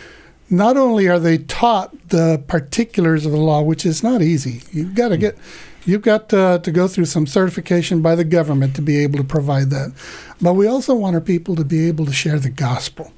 Not 0.50 0.76
only 0.76 1.08
are 1.08 1.18
they 1.18 1.38
taught 1.38 2.10
the 2.10 2.42
particulars 2.46 3.24
of 3.24 3.32
the 3.32 3.38
law, 3.38 3.62
which 3.62 3.86
is 3.86 4.02
not 4.02 4.20
easy. 4.20 4.62
You've 4.72 4.94
got 4.94 5.08
to 5.08 5.16
get 5.16 5.38
you've 5.84 6.02
got 6.02 6.28
to, 6.30 6.60
to 6.62 6.72
go 6.72 6.88
through 6.88 7.04
some 7.06 7.26
certification 7.26 8.02
by 8.02 8.14
the 8.14 8.24
government 8.24 8.74
to 8.76 8.82
be 8.82 9.02
able 9.02 9.18
to 9.18 9.24
provide 9.24 9.70
that. 9.70 9.92
But 10.40 10.54
we 10.54 10.66
also 10.66 10.94
want 10.94 11.14
our 11.14 11.20
people 11.20 11.56
to 11.56 11.64
be 11.64 11.86
able 11.88 12.06
to 12.06 12.12
share 12.12 12.38
the 12.38 12.50
gospel 12.50 13.12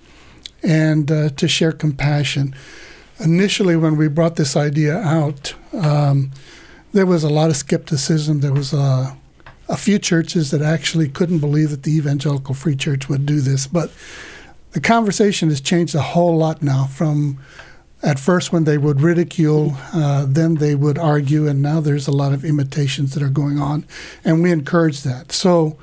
and 0.63 1.11
uh, 1.11 1.29
to 1.31 1.49
share 1.49 1.73
compassion. 1.73 2.55
Initially, 3.19 3.77
when 3.77 3.97
we 3.97 4.09
brought 4.09 4.37
this 4.37 4.57
idea 4.57 4.99
out, 4.99 5.55
um, 5.73 6.31
there 6.93 7.07
was 7.07 7.25
a 7.25 7.29
lot 7.29 7.51
of 7.51 7.57
skepticism. 7.57 8.41
There 8.41 8.53
was 8.53 8.73
a, 8.73 9.17
a 9.69 9.77
few 9.77 9.99
churches 9.99 10.51
that 10.51 10.63
actually 10.63 11.09
couldn't 11.09 11.39
believe 11.39 11.71
that 11.71 11.83
the 11.83 11.97
evangelical 11.97 12.55
free 12.55 12.77
church 12.77 13.09
would 13.09 13.27
do 13.27 13.41
this. 13.41 13.67
But 13.67 13.91
the 14.73 14.81
conversation 14.81 15.49
has 15.49 15.61
changed 15.61 15.95
a 15.95 16.03
whole 16.03 16.37
lot 16.37 16.63
now 16.63 16.85
from 16.85 17.39
at 18.03 18.19
first 18.19 18.53
when 18.53 18.65
they 18.65 18.79
would 18.79 19.01
ridicule, 19.01 19.77
uh, 19.93 20.27
then 20.29 20.57
they 20.57 20.75
would 20.75 20.99
argue, 20.99 21.49
and 21.49 21.63
now 21.63 21.81
there's 21.81 22.07
a 22.07 22.13
lot 22.13 22.33
of 22.33 22.45
imitations 22.45 23.15
that 23.15 23.23
are 23.23 23.31
going 23.31 23.59
on, 23.59 23.87
and 24.25 24.43
we 24.43 24.51
encourage 24.51 25.03
that. 25.03 25.33
So, 25.33 25.79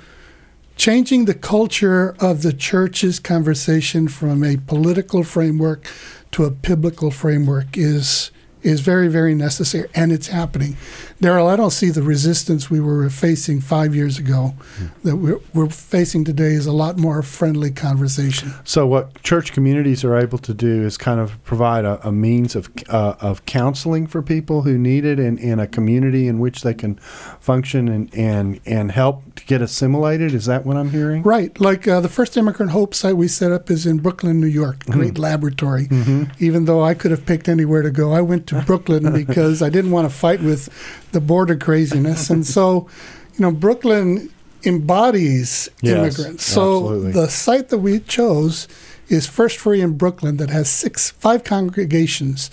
changing 0.76 1.26
the 1.26 1.34
culture 1.34 2.16
of 2.20 2.42
the 2.42 2.54
church's 2.54 3.20
conversation 3.20 4.08
from 4.08 4.44
a 4.44 4.58
political 4.58 5.24
framework 5.24 5.88
to 6.32 6.46
a 6.46 6.52
biblical 6.52 7.12
framework 7.12 7.78
is 7.78 8.32
is 8.64 8.80
very, 8.80 9.08
very 9.08 9.36
necessary, 9.36 9.90
and 9.94 10.12
it's 10.12 10.28
happening. 10.28 10.78
Darrell, 11.22 11.48
I 11.48 11.56
don't 11.56 11.72
see 11.72 11.90
the 11.90 12.04
resistance 12.04 12.70
we 12.70 12.80
were 12.80 13.10
facing 13.10 13.62
five 13.62 13.96
years 13.96 14.18
ago 14.18 14.56
mm. 14.78 14.90
that 15.04 15.16
we're, 15.16 15.40
we're, 15.54 15.70
facing 15.70 16.26
today 16.26 16.52
is 16.54 16.66
a 16.66 16.72
lot 16.72 16.98
more 16.98 17.22
friendly 17.22 17.72
conversation. 17.72 18.54
So, 18.64 18.86
what 18.86 19.22
church 19.24 19.54
communities 19.54 20.04
are 20.04 20.18
able 20.18 20.38
to 20.40 20.54
do 20.54 20.84
is 20.84 20.98
kind 20.98 21.20
of 21.20 21.42
provide 21.44 21.86
a, 21.86 22.06
a 22.08 22.12
means 22.12 22.56
of 22.56 22.70
uh, 22.90 23.16
of 23.22 23.46
counseling 23.46 24.08
for 24.08 24.22
people 24.22 24.64
who 24.64 24.78
need 24.78 25.06
it 25.06 25.20
in, 25.20 25.38
in 25.38 25.60
a 25.60 25.68
community 25.68 26.28
in 26.28 26.40
which 26.40 26.62
they 26.62 26.74
can 26.74 26.96
function 26.96 27.88
and, 27.88 28.14
and, 28.14 28.60
and 28.66 28.92
help 28.92 29.24
to 29.36 29.46
get 29.46 29.62
assimilated. 29.62 30.34
Is 30.34 30.46
that 30.46 30.66
what 30.66 30.78
I'm 30.78 30.90
hearing? 30.90 31.24
Right. 31.24 31.58
Like 31.60 31.88
uh, 31.88 32.00
the 32.00 32.10
first 32.10 32.36
Immigrant 32.38 32.72
Hope 32.72 32.94
site 32.94 33.18
we 33.18 33.28
set 33.28 33.52
up 33.52 33.70
is 33.70 33.86
in 33.86 34.00
Brooklyn, 34.00 34.40
New 34.40 34.48
York, 34.48 34.86
great 34.86 35.14
mm-hmm. 35.14 35.24
laboratory. 35.24 35.88
Mm-hmm. 35.88 36.44
Even 36.44 36.66
though 36.66 36.84
I 36.84 36.94
could 36.94 37.12
have 37.12 37.26
picked 37.26 37.48
anywhere 37.48 37.82
to 37.82 37.92
go, 37.92 38.14
I 38.14 38.22
went 38.22 38.48
to 38.48 38.53
Brooklyn 38.66 39.14
because 39.14 39.62
I 39.62 39.70
didn't 39.70 39.92
want 39.92 40.10
to 40.10 40.16
fight 40.16 40.42
with 40.42 40.70
the 41.12 41.22
border 41.22 41.56
craziness. 41.58 42.30
and 42.30 42.46
so, 42.46 42.88
you 43.34 43.40
know, 43.40 43.52
Brooklyn 43.52 44.30
embodies 44.66 45.70
yes, 45.82 45.94
immigrants. 45.94 46.46
So 46.46 46.62
absolutely. 46.62 47.12
the 47.12 47.30
site 47.30 47.70
that 47.70 47.80
we 47.80 48.00
chose 48.00 48.68
is 49.10 49.28
First 49.28 49.58
Free 49.58 49.82
in 49.82 49.98
Brooklyn 49.98 50.38
that 50.38 50.50
has 50.50 50.70
six, 50.70 51.12
five 51.12 51.44
congregations, 51.44 52.50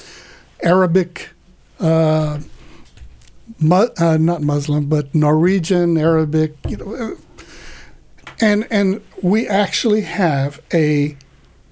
Arabic, 0.62 1.30
uh, 1.78 2.40
mu- 3.58 3.88
uh, 3.98 4.16
not 4.18 4.42
Muslim, 4.42 4.86
but 4.86 5.14
Norwegian, 5.14 5.96
Arabic, 5.96 6.56
you 6.68 6.76
know, 6.76 6.94
uh, 6.94 7.44
and 8.40 8.66
and 8.70 9.00
we 9.22 9.46
actually 9.46 10.02
have 10.02 10.60
a 10.72 11.16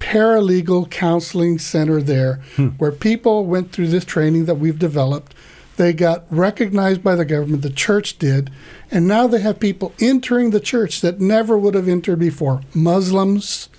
paralegal 0.09 0.89
counseling 0.89 1.59
center 1.59 2.01
there 2.01 2.41
hmm. 2.55 2.69
where 2.79 2.91
people 2.91 3.45
went 3.45 3.71
through 3.71 3.87
this 3.87 4.03
training 4.03 4.45
that 4.45 4.55
we've 4.55 4.79
developed 4.79 5.35
They 5.77 5.93
got 5.93 6.25
recognized 6.31 7.03
by 7.03 7.15
the 7.15 7.23
government, 7.23 7.61
the 7.61 7.69
church 7.69 8.17
did, 8.17 8.49
and 8.89 9.07
now 9.07 9.27
they 9.27 9.39
have 9.39 9.59
people 9.59 9.93
entering 10.01 10.49
the 10.49 10.59
church 10.59 11.01
that 11.01 11.21
never 11.21 11.57
would 11.57 11.75
have 11.75 11.87
entered 11.87 12.19
before 12.19 12.61
Muslims, 12.73 13.69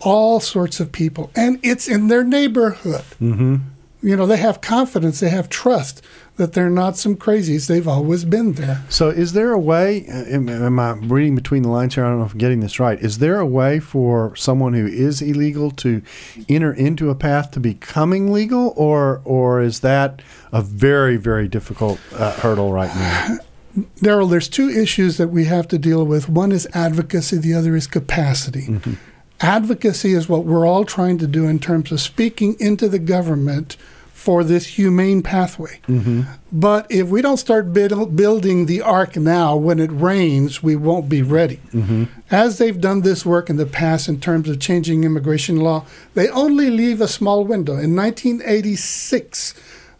all 0.00 0.40
sorts 0.40 0.80
of 0.80 0.90
people. 0.90 1.30
And 1.34 1.60
it's 1.62 1.88
in 1.88 2.08
their 2.08 2.24
neighborhood. 2.24 3.04
Mm-hmm. 3.22 3.56
You 4.02 4.16
know, 4.16 4.26
they 4.26 4.36
have 4.36 4.60
confidence, 4.60 5.20
they 5.20 5.30
have 5.30 5.48
trust 5.48 6.02
that 6.36 6.52
they're 6.52 6.70
not 6.70 6.96
some 6.96 7.16
crazies. 7.16 7.68
They've 7.68 7.86
always 7.86 8.24
been 8.24 8.54
there. 8.54 8.82
So, 8.88 9.08
is 9.08 9.34
there 9.34 9.52
a 9.52 9.58
way? 9.58 10.04
Am, 10.06 10.48
am, 10.48 10.78
I 10.80 10.92
reading 10.92 11.34
between 11.34 11.62
the 11.62 11.68
lines 11.68 11.94
here? 11.94 12.04
I 12.04 12.08
don't 12.08 12.18
know 12.18 12.24
if 12.24 12.32
I'm 12.32 12.38
getting 12.38 12.60
this 12.60 12.80
right. 12.80 13.00
Is 13.00 13.18
there 13.18 13.38
a 13.38 13.46
way 13.46 13.78
for 13.78 14.34
someone 14.34 14.74
who 14.74 14.86
is 14.86 15.22
illegal 15.22 15.70
to 15.72 16.02
enter 16.48 16.72
into 16.72 17.10
a 17.10 17.14
path 17.14 17.52
to 17.52 17.60
becoming 17.60 18.32
legal, 18.32 18.74
or 18.76 19.20
or 19.24 19.62
is 19.62 19.80
that 19.80 20.22
a 20.52 20.60
very 20.60 21.16
very 21.16 21.46
difficult 21.46 22.00
uh, 22.14 22.32
hurdle 22.32 22.72
right 22.72 22.94
now? 22.94 23.38
Darrell, 23.96 24.28
there's 24.28 24.48
two 24.48 24.68
issues 24.68 25.16
that 25.16 25.28
we 25.28 25.46
have 25.46 25.66
to 25.68 25.78
deal 25.78 26.04
with. 26.04 26.28
One 26.28 26.52
is 26.52 26.68
advocacy. 26.74 27.38
The 27.38 27.54
other 27.54 27.74
is 27.74 27.86
capacity. 27.86 28.66
Mm-hmm. 28.66 28.94
Advocacy 29.40 30.12
is 30.12 30.28
what 30.28 30.44
we're 30.44 30.66
all 30.66 30.84
trying 30.84 31.18
to 31.18 31.26
do 31.26 31.46
in 31.46 31.58
terms 31.58 31.90
of 31.90 32.00
speaking 32.00 32.56
into 32.60 32.88
the 32.88 33.00
government 33.00 33.76
for 34.24 34.42
this 34.42 34.64
humane 34.78 35.22
pathway. 35.22 35.78
Mm-hmm. 35.86 36.22
But 36.50 36.90
if 36.90 37.08
we 37.08 37.20
don't 37.20 37.36
start 37.36 37.74
build, 37.74 38.16
building 38.16 38.64
the 38.64 38.80
ark 38.80 39.16
now, 39.16 39.54
when 39.54 39.78
it 39.78 39.90
rains, 39.92 40.62
we 40.62 40.76
won't 40.76 41.10
be 41.10 41.20
ready. 41.20 41.60
Mm-hmm. 41.74 42.04
As 42.30 42.56
they've 42.56 42.80
done 42.80 43.02
this 43.02 43.26
work 43.26 43.50
in 43.50 43.58
the 43.58 43.66
past 43.66 44.08
in 44.08 44.20
terms 44.20 44.48
of 44.48 44.60
changing 44.60 45.04
immigration 45.04 45.60
law, 45.60 45.84
they 46.14 46.30
only 46.30 46.70
leave 46.70 47.02
a 47.02 47.06
small 47.06 47.44
window. 47.44 47.72
In 47.72 47.94
1986, 47.94 49.52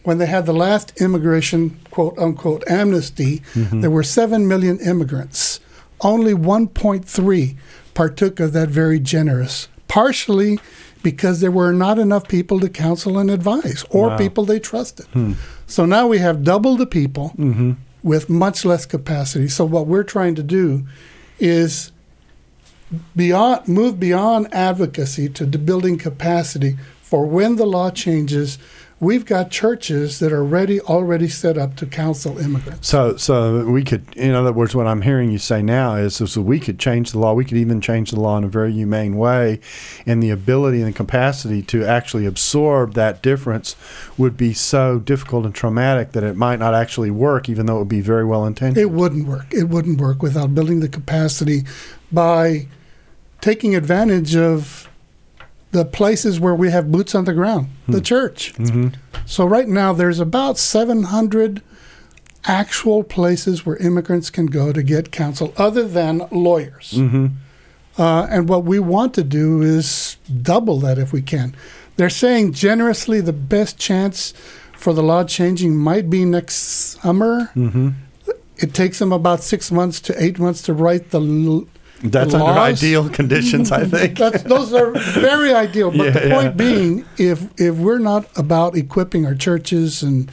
when 0.05 0.17
they 0.17 0.25
had 0.25 0.47
the 0.47 0.55
last 0.55 0.99
immigration 0.99 1.79
quote 1.91 2.17
unquote 2.19 2.65
amnesty, 2.67 3.41
mm-hmm. 3.53 3.83
there 3.83 3.91
were 3.91 4.03
7 4.03 4.49
million 4.49 4.81
immigrants. 4.81 5.61
Only 6.01 6.33
1.3 6.33 7.57
partook 7.93 8.41
of 8.41 8.55
that 8.55 8.71
very 8.71 9.01
generous, 9.01 9.69
partially 9.87 10.61
because 11.05 11.41
there 11.41 11.53
were 11.53 11.73
not 11.73 12.01
enough 12.01 12.27
people 12.27 12.59
to 12.59 12.69
counsel 12.69 13.19
and 13.19 13.31
advise 13.31 13.85
or 13.91 14.09
wow. 14.09 14.19
people 14.19 14.45
they 14.45 14.59
trusted. 14.59 15.07
Hmm. 15.09 15.35
So 15.67 15.85
now 15.85 16.09
we 16.09 16.19
have 16.19 16.43
double 16.43 16.77
the 16.77 16.87
people 16.87 17.33
mm-hmm. 17.39 17.73
with 18.03 18.29
much 18.29 18.65
less 18.65 18.87
capacity. 18.87 19.49
So 19.49 19.65
what 19.65 19.87
we're 19.87 20.03
trying 20.03 20.35
to 20.35 20.43
do 20.43 20.85
is 21.39 21.93
beyond 23.15 23.69
move 23.69 24.01
beyond 24.01 24.53
advocacy 24.53 25.29
to 25.29 25.47
building 25.47 25.99
capacity 25.99 26.77
for 27.03 27.27
when 27.27 27.57
the 27.57 27.67
law 27.67 27.91
changes 27.91 28.59
we've 29.01 29.27
got 29.27 29.51
churches 29.51 30.19
that 30.19 30.33
are 30.33 30.45
ready 30.45 30.81
already 30.81 31.29
set 31.29 31.59
up 31.59 31.77
to 31.77 31.87
counsel 31.87 32.39
immigrants. 32.39 32.89
So, 32.89 33.17
so 33.17 33.65
we 33.65 33.85
could, 33.85 34.05
in 34.17 34.35
other 34.35 34.53
words, 34.53 34.75
what 34.75 34.87
I'm 34.87 35.03
hearing 35.03 35.31
you 35.31 35.39
say 35.39 35.63
now 35.63 35.97
is, 35.97 36.17
so 36.17 36.41
we 36.41 36.61
could 36.61 36.79
change 36.79 37.13
the 37.13 37.19
law. 37.19 37.35
We 37.35 37.45
could 37.45 37.59
even 37.59 37.81
change 37.81 38.11
the 38.11 38.21
law 38.21 38.39
in 38.39 38.45
a 38.45 38.49
very 38.49 38.73
humane 38.73 39.17
way, 39.17 39.61
and 40.07 40.23
the 40.23 40.31
ability 40.31 40.79
and 40.79 40.89
the 40.89 40.97
capacity 40.97 41.63
to 41.63 41.85
actually 41.85 42.27
absorb 42.27 42.95
that 42.95 43.23
difference 43.23 43.77
would 44.17 44.37
be 44.37 44.53
so 44.53 44.99
difficult 44.99 45.45
and 45.45 45.55
traumatic 45.55 46.13
that 46.13 46.23
it 46.23 46.37
might 46.37 46.59
not 46.59 46.75
actually 46.75 47.11
work, 47.11 47.49
even 47.49 47.67
though 47.67 47.77
it 47.77 47.81
would 47.81 47.89
be 47.89 48.01
very 48.01 48.25
well 48.25 48.47
intentioned. 48.47 48.79
It 48.79 48.91
wouldn't 48.91 49.27
work. 49.27 49.53
It 49.53 49.65
wouldn't 49.65 50.01
work 50.01 50.23
without 50.23 50.55
building 50.55 50.81
the 50.81 50.89
capacity 50.89 51.65
by 52.13 52.69
taking 53.41 53.75
advantage 53.75 54.35
of 54.37 54.89
the 55.75 55.85
places 55.85 56.39
where 56.39 56.55
we 56.55 56.71
have 56.71 56.93
boots 56.93 57.17
on 57.17 57.25
the 57.25 57.33
ground, 57.33 57.67
hmm. 57.87 57.93
the 57.93 58.01
church. 58.01 58.55
Mm-hmm. 58.55 58.89
So 59.27 59.45
right 59.45 59.67
now 59.67 59.93
there's 59.93 60.21
about 60.21 60.57
700 60.57 61.63
actual 62.45 63.03
places 63.03 63.67
where 63.67 63.77
immigrants 63.79 64.31
can 64.31 64.47
go 64.47 64.73
to 64.73 64.85
get 64.85 65.11
counsel 65.11 65.53
other 65.57 65.83
than 65.83 66.29
lawyers. 66.31 66.93
Mm-hmm. 66.93 67.27
Uh, 67.99 68.27
and 68.31 68.49
what 68.49 68.65
we 68.65 68.79
want 68.79 69.15
to 69.15 69.25
do 69.25 69.63
is 69.63 70.17
double 70.43 70.79
that 70.79 70.97
if 70.97 71.13
we 71.13 71.21
can. 71.21 71.57
They're 71.97 72.09
saying 72.09 72.53
generously 72.53 73.21
the 73.21 73.33
best 73.33 73.77
chance 73.77 74.33
for 74.77 74.93
the 74.93 75.03
law 75.03 75.25
changing 75.25 75.77
might 75.77 76.09
be 76.09 76.25
next 76.25 76.55
summer. 77.01 77.51
Mm-hmm. 77.57 77.91
It 78.59 78.75
takes 78.75 79.01
them 79.01 79.11
about 79.11 79.43
six 79.43 79.73
months 79.73 80.01
to 80.03 80.23
eight 80.23 80.39
months 80.39 80.63
to 80.63 80.73
write 80.73 81.11
the 81.11 81.21
that's 82.05 82.35
under 82.35 82.61
ideal 82.61 83.09
conditions, 83.21 83.73
I 83.73 83.85
think. 83.85 84.19
those 84.19 84.73
are 84.73 84.93
very 84.93 85.55
ideal. 85.55 85.91
But 85.91 86.07
yeah, 86.07 86.11
the 86.11 86.21
point 86.21 86.45
yeah. 86.45 86.51
being, 86.51 87.07
if 87.17 87.49
if 87.59 87.77
we're 87.77 87.99
not 87.99 88.27
about 88.37 88.77
equipping 88.77 89.27
our 89.27 89.35
churches 89.35 90.03
and 90.03 90.31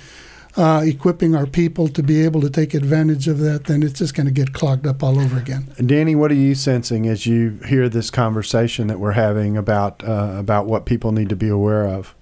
uh, 0.58 0.82
equipping 0.84 1.34
our 1.34 1.46
people 1.46 1.88
to 1.88 2.04
be 2.04 2.24
able 2.26 2.42
to 2.42 2.50
take 2.50 2.74
advantage 2.74 3.28
of 3.28 3.40
that, 3.40 3.66
then 3.66 3.84
it's 3.84 3.98
just 4.00 4.14
going 4.14 4.26
to 4.26 4.34
get 4.34 4.54
clogged 4.54 4.86
up 4.86 5.02
all 5.02 5.20
over 5.20 5.38
again. 5.38 5.74
Danny, 5.86 6.14
what 6.14 6.30
are 6.32 6.36
you 6.36 6.56
sensing 6.56 7.08
as 7.08 7.26
you 7.26 7.60
hear 7.68 7.88
this 7.88 8.10
conversation 8.10 8.88
that 8.88 9.00
we're 9.00 9.14
having 9.14 9.56
about 9.56 10.04
uh, 10.04 10.36
about 10.38 10.66
what 10.66 10.86
people 10.86 11.12
need 11.12 11.30
to 11.30 11.36
be 11.36 11.48
aware 11.48 11.88
of? 11.88 12.14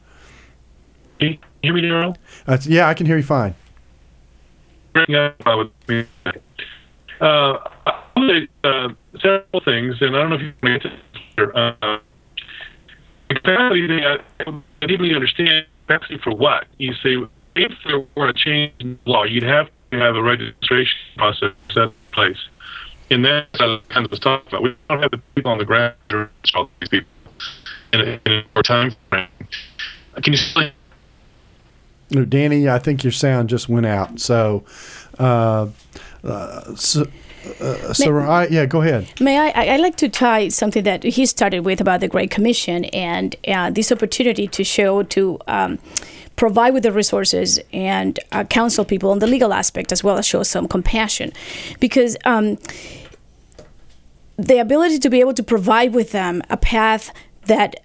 Can 1.19 1.29
you 1.29 1.37
hear 1.63 1.73
me, 1.73 1.81
Darrell? 1.81 2.17
Uh, 2.47 2.57
yeah, 2.63 2.87
I 2.87 2.93
can 2.93 3.05
hear 3.05 3.17
you 3.17 3.23
fine. 3.23 3.55
Uh, 7.21 7.57
uh, 8.63 8.89
several 9.21 9.61
things, 9.63 9.95
and 10.01 10.15
I 10.15 10.21
don't 10.21 10.29
know 10.29 10.35
if 10.35 10.41
you 10.41 10.53
can 10.61 10.69
answer. 10.69 10.91
Uh, 11.55 11.99
capacity 13.29 13.87
thing, 13.87 14.03
I, 14.03 14.85
deeply 14.85 15.13
understand 15.13 15.65
capacity 15.87 16.17
for 16.23 16.35
what. 16.35 16.65
You 16.77 16.93
say, 16.95 17.17
if 17.55 17.71
there 17.85 18.05
were 18.15 18.29
a 18.29 18.33
change 18.33 18.73
in 18.79 18.99
law, 19.05 19.23
you'd 19.23 19.43
have 19.43 19.69
to 19.91 19.97
have 19.97 20.15
a 20.15 20.21
registration 20.21 20.97
process 21.17 21.51
set 21.73 21.83
in 21.83 21.93
place. 22.11 22.37
And 23.11 23.25
that's 23.25 23.59
what 23.59 23.69
I 23.69 23.79
kind 23.89 24.05
of 24.05 24.11
was 24.11 24.19
talking 24.19 24.47
about. 24.47 24.63
We 24.63 24.75
don't 24.87 25.01
have 25.01 25.11
the 25.11 25.21
people 25.35 25.51
on 25.51 25.57
the 25.57 25.65
ground 25.65 25.95
to 26.09 26.29
all 26.55 26.69
these 26.79 26.89
people 26.89 27.09
in 27.93 28.01
a, 28.01 28.19
in 28.25 28.43
a 28.55 28.63
time 28.63 28.95
frame. 29.09 29.27
Can 30.21 30.33
you? 30.33 30.71
No, 32.11 32.25
Danny, 32.25 32.67
I 32.67 32.79
think 32.79 33.03
your 33.03 33.11
sound 33.11 33.49
just 33.49 33.69
went 33.69 33.85
out. 33.85 34.19
So, 34.19 34.63
uh, 35.19 35.67
uh, 36.23 36.75
so 36.75 37.05
uh, 37.59 37.93
so 37.93 38.11
may, 38.11 38.25
I, 38.25 38.47
yeah, 38.47 38.65
go 38.65 38.81
ahead. 38.81 39.07
May 39.19 39.37
I? 39.37 39.75
I 39.75 39.77
like 39.77 39.95
to 39.97 40.09
tie 40.09 40.49
something 40.49 40.83
that 40.83 41.03
he 41.03 41.25
started 41.25 41.61
with 41.61 41.81
about 41.81 42.01
the 42.01 42.07
Great 42.07 42.31
Commission 42.31 42.85
and 42.85 43.35
uh, 43.47 43.69
this 43.69 43.91
opportunity 43.91 44.47
to 44.47 44.63
show 44.63 45.03
to. 45.03 45.39
Um, 45.47 45.79
provide 46.35 46.73
with 46.73 46.83
the 46.83 46.91
resources 46.93 47.59
and 47.73 48.17
uh, 48.31 48.45
counsel 48.45 48.85
people 48.85 49.11
on 49.11 49.19
the 49.19 49.27
legal 49.27 49.51
aspect 49.51 49.91
as 49.91 50.05
well 50.05 50.17
as 50.17 50.25
show 50.25 50.41
some 50.41 50.69
compassion 50.69 51.33
because 51.81 52.15
um, 52.23 52.57
the 54.37 54.57
ability 54.57 54.97
to 54.99 55.09
be 55.09 55.19
able 55.19 55.33
to 55.33 55.43
provide 55.43 55.93
with 55.93 56.13
them 56.13 56.41
a 56.49 56.55
path 56.55 57.11
that 57.47 57.81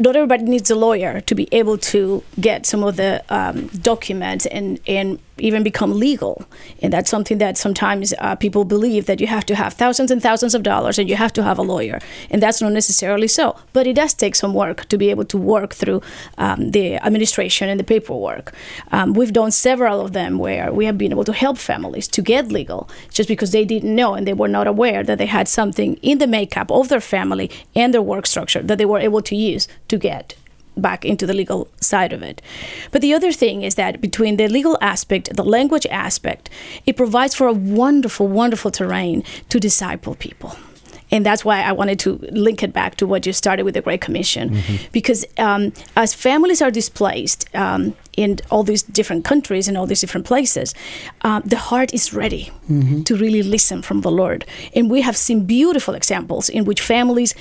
not 0.00 0.16
everybody 0.16 0.42
needs 0.42 0.68
a 0.68 0.74
lawyer 0.74 1.20
to 1.20 1.34
be 1.34 1.48
able 1.52 1.78
to 1.78 2.24
get 2.40 2.66
some 2.66 2.82
of 2.82 2.96
the 2.96 3.22
um, 3.28 3.68
documents 3.68 4.46
and, 4.46 4.80
and 4.88 5.20
even 5.38 5.62
become 5.62 5.98
legal. 5.98 6.46
And 6.80 6.92
that's 6.92 7.10
something 7.10 7.38
that 7.38 7.56
sometimes 7.56 8.12
uh, 8.18 8.36
people 8.36 8.64
believe 8.64 9.06
that 9.06 9.20
you 9.20 9.26
have 9.26 9.46
to 9.46 9.54
have 9.54 9.72
thousands 9.74 10.10
and 10.10 10.22
thousands 10.22 10.54
of 10.54 10.62
dollars 10.62 10.98
and 10.98 11.08
you 11.08 11.16
have 11.16 11.32
to 11.34 11.42
have 11.42 11.58
a 11.58 11.62
lawyer. 11.62 12.00
And 12.30 12.42
that's 12.42 12.60
not 12.60 12.72
necessarily 12.72 13.28
so. 13.28 13.56
But 13.72 13.86
it 13.86 13.94
does 13.94 14.14
take 14.14 14.34
some 14.34 14.54
work 14.54 14.86
to 14.86 14.98
be 14.98 15.10
able 15.10 15.24
to 15.26 15.38
work 15.38 15.74
through 15.74 16.02
um, 16.38 16.70
the 16.70 16.96
administration 16.96 17.68
and 17.68 17.80
the 17.80 17.84
paperwork. 17.84 18.52
Um, 18.90 19.14
we've 19.14 19.32
done 19.32 19.50
several 19.50 20.00
of 20.00 20.12
them 20.12 20.38
where 20.38 20.72
we 20.72 20.84
have 20.86 20.98
been 20.98 21.12
able 21.12 21.24
to 21.24 21.32
help 21.32 21.58
families 21.58 22.08
to 22.08 22.22
get 22.22 22.48
legal 22.48 22.88
just 23.10 23.28
because 23.28 23.52
they 23.52 23.64
didn't 23.64 23.94
know 23.94 24.14
and 24.14 24.26
they 24.26 24.32
were 24.32 24.48
not 24.48 24.66
aware 24.66 25.02
that 25.02 25.18
they 25.18 25.26
had 25.26 25.48
something 25.48 25.94
in 26.02 26.18
the 26.18 26.26
makeup 26.26 26.70
of 26.70 26.88
their 26.88 27.00
family 27.00 27.50
and 27.74 27.92
their 27.92 28.02
work 28.02 28.26
structure 28.26 28.62
that 28.62 28.78
they 28.78 28.84
were 28.84 28.98
able 28.98 29.22
to 29.22 29.36
use 29.36 29.68
to 29.88 29.98
get 29.98 30.34
back 30.76 31.04
into 31.04 31.26
the 31.26 31.34
legal 31.34 31.68
side 31.80 32.12
of 32.12 32.22
it. 32.22 32.40
But 32.90 33.00
the 33.00 33.14
other 33.14 33.32
thing 33.32 33.62
is 33.62 33.74
that 33.74 34.00
between 34.00 34.36
the 34.36 34.48
legal 34.48 34.78
aspect, 34.80 35.34
the 35.36 35.44
language 35.44 35.86
aspect, 35.90 36.50
it 36.86 36.96
provides 36.96 37.34
for 37.34 37.46
a 37.46 37.52
wonderful, 37.52 38.28
wonderful 38.28 38.70
terrain 38.70 39.22
to 39.48 39.60
disciple 39.60 40.14
people. 40.14 40.56
And 41.12 41.26
that's 41.26 41.44
why 41.44 41.60
I 41.60 41.72
wanted 41.72 41.98
to 42.00 42.18
link 42.30 42.62
it 42.62 42.72
back 42.72 42.96
to 42.96 43.06
what 43.06 43.26
you 43.26 43.34
started 43.34 43.64
with 43.64 43.74
the 43.74 43.82
Great 43.82 44.00
Commission. 44.00 44.48
Mm-hmm. 44.48 44.76
Because 44.92 45.26
um, 45.36 45.74
as 45.94 46.14
families 46.14 46.62
are 46.62 46.70
displaced 46.70 47.54
um, 47.54 47.94
in 48.16 48.38
all 48.50 48.62
these 48.64 48.82
different 48.82 49.24
countries 49.24 49.68
and 49.68 49.76
all 49.76 49.86
these 49.86 50.00
different 50.00 50.26
places, 50.26 50.74
uh, 51.20 51.40
the 51.44 51.58
heart 51.58 51.92
is 51.92 52.14
ready 52.14 52.50
mm-hmm. 52.70 53.02
to 53.02 53.14
really 53.14 53.42
listen 53.42 53.82
from 53.82 54.00
the 54.00 54.10
Lord. 54.10 54.46
And 54.74 54.90
we 54.90 55.02
have 55.02 55.16
seen 55.16 55.44
beautiful 55.44 55.94
examples 55.94 56.48
in 56.48 56.64
which 56.64 56.80
families 56.80 57.34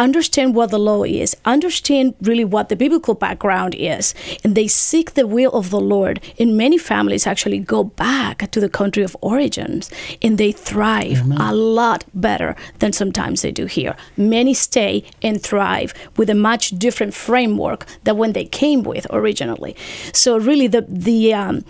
understand 0.00 0.54
what 0.54 0.70
the 0.70 0.78
law 0.78 1.04
is, 1.04 1.36
understand 1.44 2.14
really 2.22 2.44
what 2.44 2.70
the 2.70 2.76
biblical 2.76 3.14
background 3.14 3.74
is, 3.74 4.14
and 4.42 4.54
they 4.54 4.66
seek 4.66 5.12
the 5.12 5.26
will 5.26 5.52
of 5.52 5.70
the 5.70 5.80
Lord. 5.80 6.20
And 6.38 6.56
many 6.56 6.78
families 6.78 7.26
actually 7.26 7.58
go 7.58 7.84
back 7.84 8.50
to 8.50 8.60
the 8.60 8.68
country 8.68 9.02
of 9.02 9.16
origins 9.20 9.90
and 10.22 10.38
they 10.38 10.52
thrive 10.52 11.20
a 11.38 11.54
lot 11.54 12.04
better 12.14 12.56
than 12.78 12.92
sometimes 12.92 13.42
they 13.42 13.52
do 13.52 13.66
here. 13.66 13.94
Many 14.16 14.54
stay 14.54 15.04
and 15.22 15.42
thrive 15.42 15.92
with 16.16 16.30
a 16.30 16.34
much 16.34 16.70
different 16.70 17.12
framework 17.14 17.84
than 18.04 18.16
when 18.16 18.32
they 18.32 18.46
came 18.46 18.82
with 18.82 19.06
originally. 19.10 19.76
So 20.12 20.38
really, 20.38 20.66
the 20.66 20.82
the 20.88 21.34
um, 21.34 21.64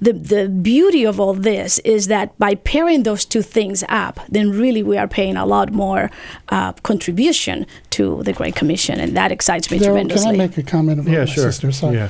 the 0.00 0.12
the 0.12 0.48
beauty 0.48 1.04
of 1.04 1.20
all 1.20 1.34
this 1.34 1.78
is 1.80 2.06
that 2.06 2.36
by 2.38 2.54
pairing 2.54 3.02
those 3.02 3.24
two 3.24 3.42
things 3.42 3.84
up, 3.88 4.20
then 4.28 4.50
really 4.50 4.82
we 4.82 4.96
are 4.96 5.08
paying 5.08 5.36
a 5.36 5.46
lot 5.46 5.72
more 5.72 6.10
uh, 6.48 6.72
contribution 6.90 7.66
to 7.90 8.22
the 8.22 8.32
Great 8.32 8.54
Commission, 8.56 8.98
and 9.00 9.16
that 9.16 9.30
excites 9.32 9.70
me 9.70 9.78
Darrell, 9.78 9.94
tremendously. 9.94 10.32
can 10.32 10.34
I 10.40 10.46
make 10.46 10.58
a 10.58 10.62
comment 10.62 11.00
about 11.00 11.12
Yeah, 11.12 11.18
my 11.20 11.24
sure. 11.26 11.44
sister? 11.44 11.72
Sorry. 11.72 11.96
Yeah. 11.96 12.08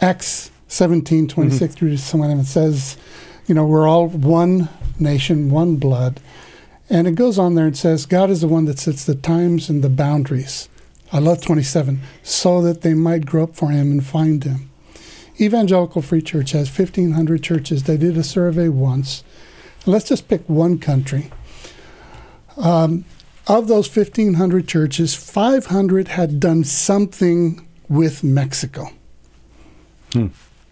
Acts 0.00 0.50
17, 0.68 1.28
26 1.28 1.74
through 1.74 1.96
to 1.96 2.10
21, 2.10 2.38
it 2.40 2.44
says, 2.46 2.96
you 3.46 3.54
know, 3.54 3.66
we're 3.66 3.88
all 3.88 4.08
one 4.08 4.68
nation, 4.98 5.50
one 5.50 5.76
blood. 5.76 6.20
And 6.88 7.06
it 7.06 7.14
goes 7.16 7.38
on 7.38 7.54
there 7.54 7.66
and 7.66 7.76
says, 7.76 8.06
God 8.06 8.30
is 8.30 8.40
the 8.40 8.48
one 8.48 8.64
that 8.64 8.78
sets 8.78 9.04
the 9.04 9.14
times 9.14 9.68
and 9.68 9.82
the 9.82 9.88
boundaries. 9.90 10.68
I 11.12 11.18
love 11.18 11.40
27, 11.42 12.00
so 12.22 12.62
that 12.62 12.82
they 12.82 12.94
might 12.94 13.26
grow 13.26 13.44
up 13.44 13.56
for 13.56 13.70
him 13.70 13.90
and 13.90 14.04
find 14.04 14.42
him. 14.44 14.70
Evangelical 15.40 16.02
Free 16.02 16.22
Church 16.22 16.52
has 16.52 16.68
1,500 16.68 17.42
churches. 17.42 17.84
They 17.84 17.96
did 17.96 18.16
a 18.16 18.22
survey 18.22 18.68
once. 18.68 19.24
Let's 19.86 20.08
just 20.08 20.28
pick 20.28 20.48
one 20.48 20.78
country. 20.78 21.30
Um, 22.56 23.04
of 23.50 23.66
those 23.68 23.94
1,500 23.94 24.66
churches, 24.68 25.14
500 25.14 26.08
had 26.08 26.38
done 26.40 26.62
something 26.64 27.66
with 27.88 28.22
Mexico 28.24 28.90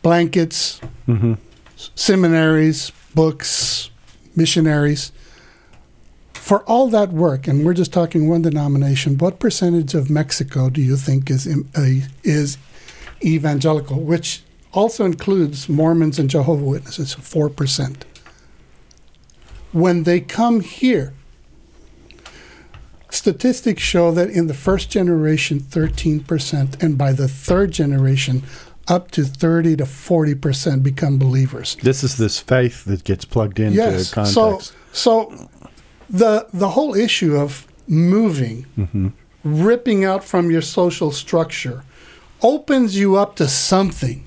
blankets, 0.03 0.81
s- 1.77 1.91
seminaries, 1.95 2.91
books, 3.15 3.91
missionaries. 4.35 5.13
For 6.33 6.63
all 6.65 6.89
that 6.89 7.13
work, 7.13 7.47
and 7.47 7.65
we're 7.65 7.75
just 7.75 7.93
talking 7.93 8.29
one 8.29 8.43
denomination, 8.43 9.19
what 9.19 9.39
percentage 9.39 9.95
of 9.95 10.09
Mexico 10.11 10.71
do 10.71 10.81
you 10.81 10.97
think 10.97 11.31
is 11.31 11.47
uh, 11.47 12.07
is 12.25 12.59
evangelical, 13.25 14.01
which 14.01 14.43
also 14.73 15.05
includes 15.05 15.69
Mormons 15.69 16.19
and 16.19 16.31
Jehovah 16.31 16.65
Witnesses, 16.65 17.13
four 17.15 17.49
percent. 17.51 18.05
When 19.73 20.05
they 20.05 20.21
come 20.21 20.61
here, 20.61 21.13
statistics 23.11 23.83
show 23.83 24.11
that 24.13 24.31
in 24.31 24.47
the 24.47 24.55
first 24.55 24.91
generation, 24.91 25.61
thirteen 25.61 26.21
percent, 26.21 26.83
and 26.83 26.97
by 26.99 27.13
the 27.13 27.29
third 27.29 27.71
generation, 27.73 28.43
up 28.87 29.11
to 29.13 29.25
thirty 29.25 29.77
to 29.77 29.87
forty 29.87 30.35
percent 30.35 30.83
become 30.83 31.19
believers. 31.19 31.77
This 31.83 32.03
is 32.05 32.17
this 32.17 32.39
faith 32.41 32.85
that 32.85 33.05
gets 33.05 33.25
plugged 33.25 33.59
into 33.61 33.77
Yes. 33.77 34.13
context. 34.13 34.35
So, 34.93 35.29
so 35.31 35.49
the 36.11 36.47
the 36.53 36.71
whole 36.71 36.95
issue 36.95 37.37
of 37.37 37.67
moving, 37.87 38.67
Mm-hmm. 38.79 39.09
ripping 39.45 40.05
out 40.05 40.25
from 40.25 40.51
your 40.51 40.63
social 40.63 41.11
structure, 41.11 41.85
opens 42.43 42.99
you 42.99 43.17
up 43.17 43.37
to 43.37 43.49
something 43.49 44.25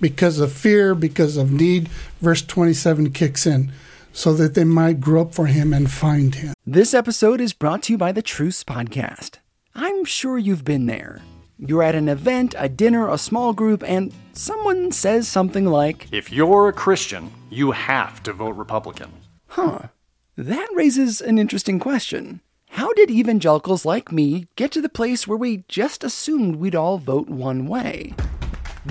because 0.00 0.38
of 0.38 0.52
fear, 0.52 0.94
because 0.94 1.36
of 1.36 1.50
need. 1.52 1.88
Verse 2.20 2.42
twenty 2.42 2.74
seven 2.74 3.10
kicks 3.12 3.46
in, 3.46 3.72
so 4.12 4.32
that 4.34 4.54
they 4.54 4.64
might 4.64 5.00
grow 5.00 5.22
up 5.22 5.34
for 5.34 5.46
Him 5.46 5.72
and 5.72 5.90
find 5.90 6.34
Him. 6.34 6.54
This 6.66 6.94
episode 6.94 7.40
is 7.40 7.52
brought 7.52 7.82
to 7.84 7.92
you 7.92 7.98
by 7.98 8.12
the 8.12 8.22
Truce 8.22 8.64
Podcast. 8.64 9.36
I'm 9.74 10.04
sure 10.04 10.38
you've 10.38 10.64
been 10.64 10.86
there. 10.86 11.22
You're 11.58 11.82
at 11.82 11.94
an 11.94 12.08
event, 12.08 12.54
a 12.58 12.68
dinner, 12.68 13.08
a 13.08 13.18
small 13.18 13.52
group, 13.52 13.82
and 13.82 14.12
someone 14.32 14.92
says 14.92 15.28
something 15.28 15.66
like, 15.66 16.08
If 16.12 16.32
you're 16.32 16.68
a 16.68 16.72
Christian, 16.72 17.30
you 17.50 17.72
have 17.72 18.22
to 18.22 18.32
vote 18.32 18.56
Republican. 18.56 19.12
Huh, 19.48 19.88
that 20.36 20.68
raises 20.74 21.20
an 21.20 21.38
interesting 21.38 21.78
question. 21.78 22.40
How 22.70 22.92
did 22.94 23.10
evangelicals 23.10 23.84
like 23.84 24.10
me 24.12 24.46
get 24.56 24.70
to 24.72 24.80
the 24.80 24.88
place 24.88 25.26
where 25.26 25.36
we 25.36 25.64
just 25.68 26.02
assumed 26.04 26.56
we'd 26.56 26.74
all 26.74 26.98
vote 26.98 27.28
one 27.28 27.66
way? 27.66 28.14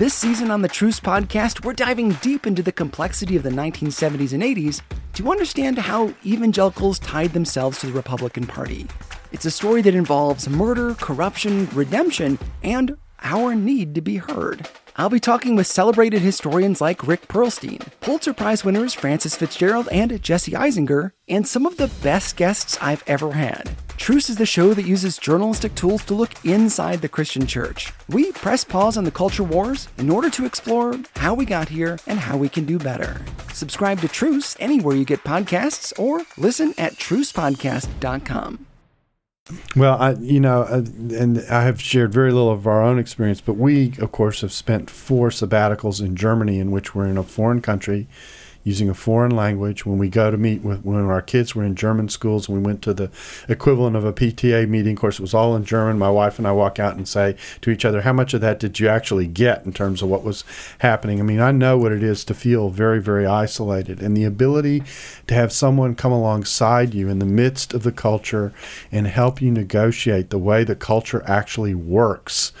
This 0.00 0.14
season 0.14 0.50
on 0.50 0.62
the 0.62 0.68
Truce 0.68 0.98
Podcast, 0.98 1.62
we're 1.62 1.74
diving 1.74 2.12
deep 2.22 2.46
into 2.46 2.62
the 2.62 2.72
complexity 2.72 3.36
of 3.36 3.42
the 3.42 3.50
1970s 3.50 4.32
and 4.32 4.42
80s 4.42 4.80
to 5.12 5.30
understand 5.30 5.76
how 5.76 6.14
evangelicals 6.24 6.98
tied 7.00 7.34
themselves 7.34 7.80
to 7.80 7.88
the 7.88 7.92
Republican 7.92 8.46
Party. 8.46 8.86
It's 9.30 9.44
a 9.44 9.50
story 9.50 9.82
that 9.82 9.94
involves 9.94 10.48
murder, 10.48 10.94
corruption, 10.94 11.68
redemption, 11.74 12.38
and 12.62 12.96
our 13.20 13.54
need 13.54 13.94
to 13.94 14.00
be 14.00 14.16
heard. 14.16 14.66
I'll 14.96 15.10
be 15.10 15.20
talking 15.20 15.54
with 15.54 15.66
celebrated 15.66 16.22
historians 16.22 16.80
like 16.80 17.06
Rick 17.06 17.28
Perlstein, 17.28 17.86
Pulitzer 18.00 18.32
Prize 18.32 18.64
winners 18.64 18.94
Frances 18.94 19.36
FitzGerald 19.36 19.88
and 19.92 20.22
Jesse 20.22 20.52
Eisinger, 20.52 21.12
and 21.28 21.46
some 21.46 21.66
of 21.66 21.76
the 21.76 21.88
best 22.02 22.38
guests 22.38 22.78
I've 22.80 23.04
ever 23.06 23.32
had. 23.32 23.68
Truce 24.00 24.30
is 24.30 24.38
the 24.38 24.46
show 24.46 24.72
that 24.72 24.86
uses 24.86 25.18
journalistic 25.18 25.74
tools 25.74 26.02
to 26.06 26.14
look 26.14 26.32
inside 26.42 27.02
the 27.02 27.08
Christian 27.08 27.46
church. 27.46 27.92
We 28.08 28.32
press 28.32 28.64
pause 28.64 28.96
on 28.96 29.04
the 29.04 29.10
culture 29.10 29.44
wars 29.44 29.88
in 29.98 30.08
order 30.08 30.30
to 30.30 30.46
explore 30.46 30.98
how 31.16 31.34
we 31.34 31.44
got 31.44 31.68
here 31.68 31.98
and 32.06 32.18
how 32.18 32.38
we 32.38 32.48
can 32.48 32.64
do 32.64 32.78
better. 32.78 33.20
Subscribe 33.52 34.00
to 34.00 34.08
Truce 34.08 34.56
anywhere 34.58 34.96
you 34.96 35.04
get 35.04 35.22
podcasts 35.22 35.92
or 35.98 36.22
listen 36.38 36.72
at 36.78 36.94
trucepodcast.com. 36.94 38.66
Well, 39.76 40.00
I, 40.00 40.12
you 40.12 40.40
know, 40.40 40.62
uh, 40.62 40.84
and 41.14 41.44
I 41.50 41.64
have 41.64 41.82
shared 41.82 42.10
very 42.10 42.32
little 42.32 42.50
of 42.50 42.66
our 42.66 42.80
own 42.80 42.98
experience, 42.98 43.42
but 43.42 43.58
we, 43.58 43.92
of 43.98 44.12
course, 44.12 44.40
have 44.40 44.52
spent 44.52 44.88
four 44.88 45.28
sabbaticals 45.28 46.00
in 46.00 46.16
Germany, 46.16 46.58
in 46.58 46.70
which 46.70 46.94
we're 46.94 47.06
in 47.06 47.18
a 47.18 47.22
foreign 47.22 47.60
country, 47.60 48.08
using 48.64 48.88
a 48.88 48.94
foreign 48.94 49.34
language. 49.34 49.86
When 49.86 49.98
we 49.98 50.08
go 50.08 50.30
to 50.30 50.36
meet 50.36 50.62
with 50.62 50.84
when 50.84 51.00
our 51.00 51.22
kids 51.22 51.54
were 51.54 51.64
in 51.64 51.74
German 51.74 52.08
schools, 52.08 52.48
and 52.48 52.56
we 52.58 52.62
went 52.62 52.82
to 52.82 52.94
the 52.94 53.10
equivalent 53.48 53.96
of 53.96 54.04
a 54.04 54.12
PTA 54.12 54.68
meeting. 54.68 54.94
Of 54.94 55.00
course, 55.00 55.18
it 55.18 55.22
was 55.22 55.34
all 55.34 55.56
in 55.56 55.64
German. 55.64 55.98
My 55.98 56.10
wife 56.10 56.38
and 56.38 56.46
I 56.46 56.52
walk 56.52 56.78
out 56.78 56.96
and 56.96 57.08
say 57.08 57.36
to 57.62 57.70
each 57.70 57.84
other, 57.84 58.02
"How 58.02 58.12
much 58.12 58.34
of 58.34 58.40
that 58.40 58.60
did 58.60 58.78
you 58.78 58.88
actually 58.88 59.26
get 59.26 59.64
in 59.64 59.72
terms 59.72 60.02
of 60.02 60.08
what 60.08 60.24
was 60.24 60.44
happening?" 60.78 61.20
I 61.20 61.22
mean, 61.22 61.40
I 61.40 61.52
know 61.52 61.78
what 61.78 61.92
it 61.92 62.02
is 62.02 62.24
to 62.24 62.34
feel 62.34 62.70
very, 62.70 63.00
very 63.00 63.26
isolated, 63.26 64.02
and 64.02 64.16
the 64.16 64.24
ability 64.24 64.82
to 65.26 65.34
have 65.34 65.52
someone 65.52 65.94
come 65.94 66.12
alongside 66.12 66.94
you 66.94 67.08
in 67.08 67.18
the 67.18 67.26
midst 67.26 67.72
of 67.74 67.82
the 67.82 67.92
culture 67.92 68.52
and 68.92 69.06
help 69.06 69.40
you 69.40 69.50
negotiate 69.50 70.30
the 70.30 70.38
way 70.38 70.64
the 70.64 70.74
culture 70.74 71.22
actually 71.26 71.74
works 71.74 72.52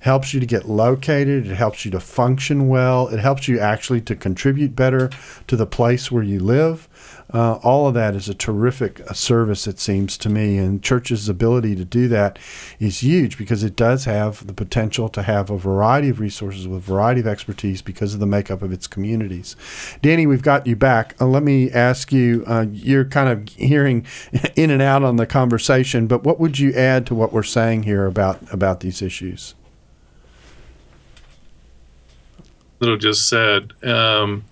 helps 0.00 0.32
you 0.32 0.40
to 0.40 0.46
get 0.46 0.68
located 0.68 1.46
it 1.46 1.54
helps 1.54 1.84
you 1.84 1.90
to 1.90 2.00
function 2.00 2.68
well 2.68 3.08
it 3.08 3.18
helps 3.18 3.48
you 3.48 3.58
actually 3.58 4.00
to 4.00 4.14
contribute 4.14 4.74
better 4.74 5.10
to 5.46 5.56
the 5.56 5.66
place 5.66 6.10
where 6.10 6.22
you 6.22 6.40
live. 6.40 6.88
Uh, 7.32 7.54
all 7.62 7.86
of 7.86 7.92
that 7.92 8.14
is 8.14 8.26
a 8.26 8.34
terrific 8.34 9.02
uh, 9.02 9.12
service 9.12 9.66
it 9.66 9.78
seems 9.78 10.16
to 10.16 10.30
me 10.30 10.56
and 10.56 10.82
church's 10.82 11.28
ability 11.28 11.76
to 11.76 11.84
do 11.84 12.08
that 12.08 12.38
is 12.78 13.02
huge 13.02 13.36
because 13.36 13.62
it 13.62 13.76
does 13.76 14.06
have 14.06 14.46
the 14.46 14.54
potential 14.54 15.10
to 15.10 15.22
have 15.22 15.50
a 15.50 15.58
variety 15.58 16.08
of 16.08 16.20
resources 16.20 16.66
with 16.66 16.78
a 16.78 16.90
variety 16.90 17.20
of 17.20 17.26
expertise 17.26 17.82
because 17.82 18.14
of 18.14 18.20
the 18.20 18.26
makeup 18.26 18.62
of 18.62 18.72
its 18.72 18.86
communities. 18.86 19.56
Danny 20.00 20.26
we've 20.26 20.42
got 20.42 20.66
you 20.66 20.74
back. 20.74 21.14
Uh, 21.20 21.26
let 21.26 21.42
me 21.42 21.70
ask 21.70 22.12
you 22.12 22.44
uh, 22.46 22.64
you're 22.70 23.04
kind 23.04 23.28
of 23.28 23.46
hearing 23.56 24.06
in 24.56 24.70
and 24.70 24.80
out 24.80 25.02
on 25.02 25.16
the 25.16 25.26
conversation 25.26 26.06
but 26.06 26.24
what 26.24 26.40
would 26.40 26.58
you 26.58 26.72
add 26.72 27.06
to 27.06 27.14
what 27.14 27.32
we're 27.32 27.42
saying 27.42 27.82
here 27.82 28.06
about 28.06 28.40
about 28.52 28.80
these 28.80 29.02
issues 29.02 29.54
little 32.80 32.96
just 32.96 33.28
said. 33.28 33.72
Um, 33.84 34.44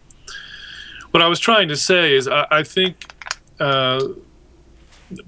what 1.11 1.23
I 1.23 1.29
was 1.29 1.41
trying 1.41 1.69
to 1.69 1.77
say 1.77 2.15
is, 2.15 2.29
I, 2.29 2.47
I 2.51 2.63
think 2.63 3.13
uh, 3.61 4.07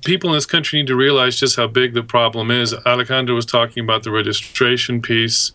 people 0.05 0.31
in 0.31 0.37
this 0.37 0.47
country 0.47 0.81
need 0.81 0.89
to 0.89 0.97
realize 0.97 1.39
just 1.39 1.57
how 1.57 1.67
big 1.67 1.95
the 1.95 2.03
problem 2.03 2.51
is. 2.51 2.75
Alejandro 2.87 3.35
was 3.35 3.47
talking 3.47 3.83
about 3.83 4.03
the 4.03 4.11
registration 4.11 5.01
piece, 5.01 5.53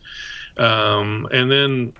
um, 0.56 1.28
and 1.32 1.50
then, 1.50 1.94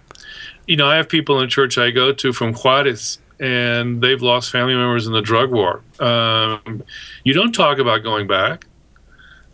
you 0.66 0.76
know, 0.76 0.86
I 0.88 0.96
have 0.96 1.08
people 1.08 1.40
in 1.40 1.48
church 1.48 1.78
I 1.78 1.90
go 1.90 2.12
to 2.12 2.32
from 2.32 2.54
Juarez. 2.54 3.18
And 3.40 4.00
they've 4.00 4.22
lost 4.22 4.52
family 4.52 4.74
members 4.74 5.08
in 5.08 5.12
the 5.12 5.20
drug 5.20 5.50
war. 5.50 5.82
Um, 5.98 6.84
you 7.24 7.34
don't 7.34 7.52
talk 7.52 7.78
about 7.78 8.04
going 8.04 8.28
back 8.28 8.64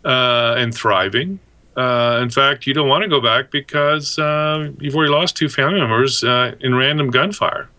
uh, 0.05 0.53
and 0.55 0.71
thriving. 0.73 1.39
Uh, 1.75 2.19
in 2.21 2.29
fact, 2.29 2.67
you 2.67 2.73
don't 2.73 2.89
want 2.89 3.03
to 3.03 3.07
go 3.07 3.21
back 3.21 3.49
because 3.49 4.19
uh, 4.19 4.71
you've 4.79 4.95
already 4.95 5.11
lost 5.11 5.37
two 5.37 5.47
family 5.47 5.79
members 5.79 6.23
uh, 6.23 6.53
in 6.59 6.75
random 6.75 7.09
gunfire. 7.09 7.69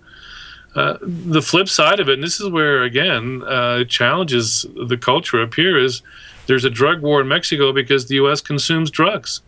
Uh, 0.75 0.97
the 1.03 1.43
flip 1.43 1.69
side 1.69 2.01
of 2.01 2.09
it, 2.09 2.15
and 2.15 2.23
this 2.23 2.41
is 2.41 2.49
where 2.49 2.83
again 2.83 3.43
uh, 3.43 3.85
challenges 3.85 4.65
the 4.87 4.97
culture 4.97 5.43
up 5.43 5.53
here, 5.53 5.77
is 5.77 6.01
there's 6.47 6.65
a 6.65 6.71
drug 6.71 7.03
war 7.03 7.21
in 7.21 7.29
Mexico 7.29 7.73
because 7.73 8.09
the 8.09 8.15
U.S. 8.15 8.41
consumes 8.41 8.91
drugs, 8.91 9.43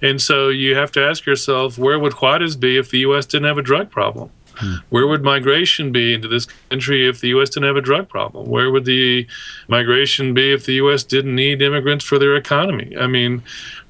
and 0.00 0.20
so 0.22 0.48
you 0.48 0.74
have 0.76 0.90
to 0.92 1.02
ask 1.02 1.26
yourself, 1.26 1.76
where 1.76 1.98
would 1.98 2.14
Juarez 2.14 2.56
be 2.56 2.78
if 2.78 2.90
the 2.90 3.00
U.S. 3.00 3.26
didn't 3.26 3.46
have 3.46 3.58
a 3.58 3.62
drug 3.62 3.90
problem? 3.90 4.30
Hmm. 4.56 4.74
Where 4.90 5.06
would 5.06 5.22
migration 5.22 5.92
be 5.92 6.14
into 6.14 6.28
this 6.28 6.46
country 6.70 7.08
if 7.08 7.20
the 7.20 7.28
U.S. 7.28 7.50
didn't 7.50 7.66
have 7.66 7.76
a 7.76 7.80
drug 7.80 8.08
problem? 8.08 8.48
Where 8.48 8.70
would 8.70 8.84
the 8.84 9.26
migration 9.68 10.34
be 10.34 10.52
if 10.52 10.66
the 10.66 10.74
U.S. 10.74 11.04
didn't 11.04 11.34
need 11.34 11.62
immigrants 11.62 12.04
for 12.04 12.18
their 12.18 12.36
economy? 12.36 12.96
I 12.98 13.06
mean, 13.06 13.42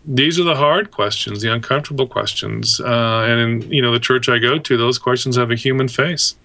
these 0.06 0.38
are 0.38 0.44
the 0.44 0.56
hard 0.56 0.90
questions, 0.90 1.42
the 1.42 1.52
uncomfortable 1.52 2.06
questions. 2.06 2.80
Uh, 2.80 3.24
and 3.26 3.40
in 3.40 3.72
you 3.72 3.82
know 3.82 3.92
the 3.92 4.00
church 4.00 4.28
I 4.28 4.38
go 4.38 4.58
to, 4.58 4.76
those 4.76 4.98
questions 4.98 5.36
have 5.36 5.50
a 5.50 5.56
human 5.56 5.88
face 5.88 6.36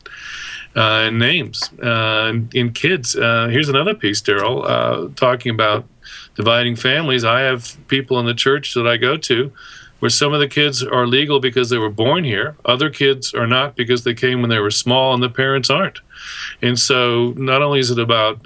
uh, 0.75 1.07
and 1.07 1.19
names 1.19 1.71
uh, 1.81 2.33
in 2.53 2.71
kids. 2.71 3.15
Uh, 3.15 3.47
here's 3.49 3.69
another 3.69 3.93
piece, 3.93 4.21
Darrell, 4.21 4.65
uh, 4.65 5.09
talking 5.15 5.51
about 5.51 5.85
dividing 6.35 6.75
families. 6.75 7.23
I 7.23 7.41
have 7.41 7.77
people 7.87 8.19
in 8.19 8.25
the 8.25 8.33
church 8.33 8.73
that 8.75 8.87
I 8.87 8.97
go 8.97 9.17
to 9.17 9.51
where 9.99 10.09
some 10.09 10.33
of 10.33 10.39
the 10.39 10.47
kids 10.47 10.83
are 10.83 11.05
legal 11.05 11.39
because 11.39 11.69
they 11.69 11.77
were 11.77 11.89
born 11.89 12.23
here. 12.23 12.55
Other 12.65 12.89
kids 12.89 13.33
are 13.33 13.47
not 13.47 13.75
because 13.75 14.03
they 14.03 14.13
came 14.13 14.41
when 14.41 14.49
they 14.49 14.59
were 14.59 14.71
small 14.71 15.13
and 15.13 15.21
the 15.21 15.29
parents 15.29 15.69
aren't. 15.69 15.99
And 16.61 16.79
so 16.79 17.33
not 17.37 17.61
only 17.61 17.79
is 17.79 17.91
it 17.91 17.99
about 17.99 18.45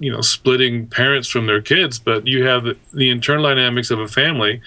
you 0.00 0.12
know 0.12 0.20
splitting 0.20 0.86
parents 0.86 1.28
from 1.28 1.46
their 1.46 1.60
kids, 1.60 1.98
but 1.98 2.26
you 2.26 2.44
have 2.44 2.64
the 2.92 3.10
internal 3.10 3.44
dynamics 3.44 3.90
of 3.90 4.00
a 4.00 4.08
family 4.08 4.60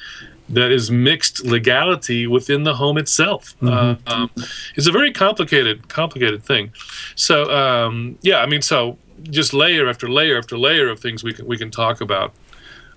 that 0.49 0.71
is 0.71 0.91
mixed 0.91 1.45
legality 1.45 2.27
within 2.27 2.63
the 2.63 2.75
home 2.75 2.97
itself. 2.97 3.55
Mm-hmm. 3.61 4.07
Uh, 4.07 4.13
um, 4.13 4.31
it's 4.75 4.87
a 4.87 4.91
very 4.91 5.11
complicated, 5.11 5.87
complicated 5.87 6.43
thing. 6.43 6.73
So 7.15 7.49
um, 7.51 8.17
yeah, 8.21 8.39
I 8.39 8.45
mean, 8.45 8.61
so 8.61 8.97
just 9.23 9.53
layer 9.53 9.87
after 9.87 10.09
layer 10.09 10.37
after 10.37 10.57
layer 10.57 10.89
of 10.89 10.99
things 10.99 11.23
we 11.23 11.33
can 11.33 11.45
we 11.45 11.57
can 11.57 11.71
talk 11.71 12.01
about. 12.01 12.33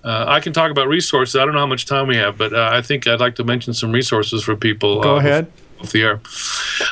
Uh, 0.04 0.26
I 0.28 0.40
can 0.40 0.52
talk 0.52 0.70
about 0.70 0.86
resources. 0.86 1.34
I 1.36 1.44
don't 1.44 1.54
know 1.54 1.60
how 1.60 1.66
much 1.66 1.86
time 1.86 2.06
we 2.06 2.16
have, 2.16 2.36
but 2.36 2.52
uh, 2.52 2.70
I 2.72 2.82
think 2.82 3.06
I'd 3.06 3.20
like 3.20 3.36
to 3.36 3.44
mention 3.44 3.72
some 3.72 3.90
resources 3.90 4.44
for 4.44 4.54
people. 4.54 5.00
Go 5.00 5.16
uh, 5.16 5.18
ahead. 5.18 5.50
Off 5.80 5.92
the 5.92 6.02
air. 6.02 6.20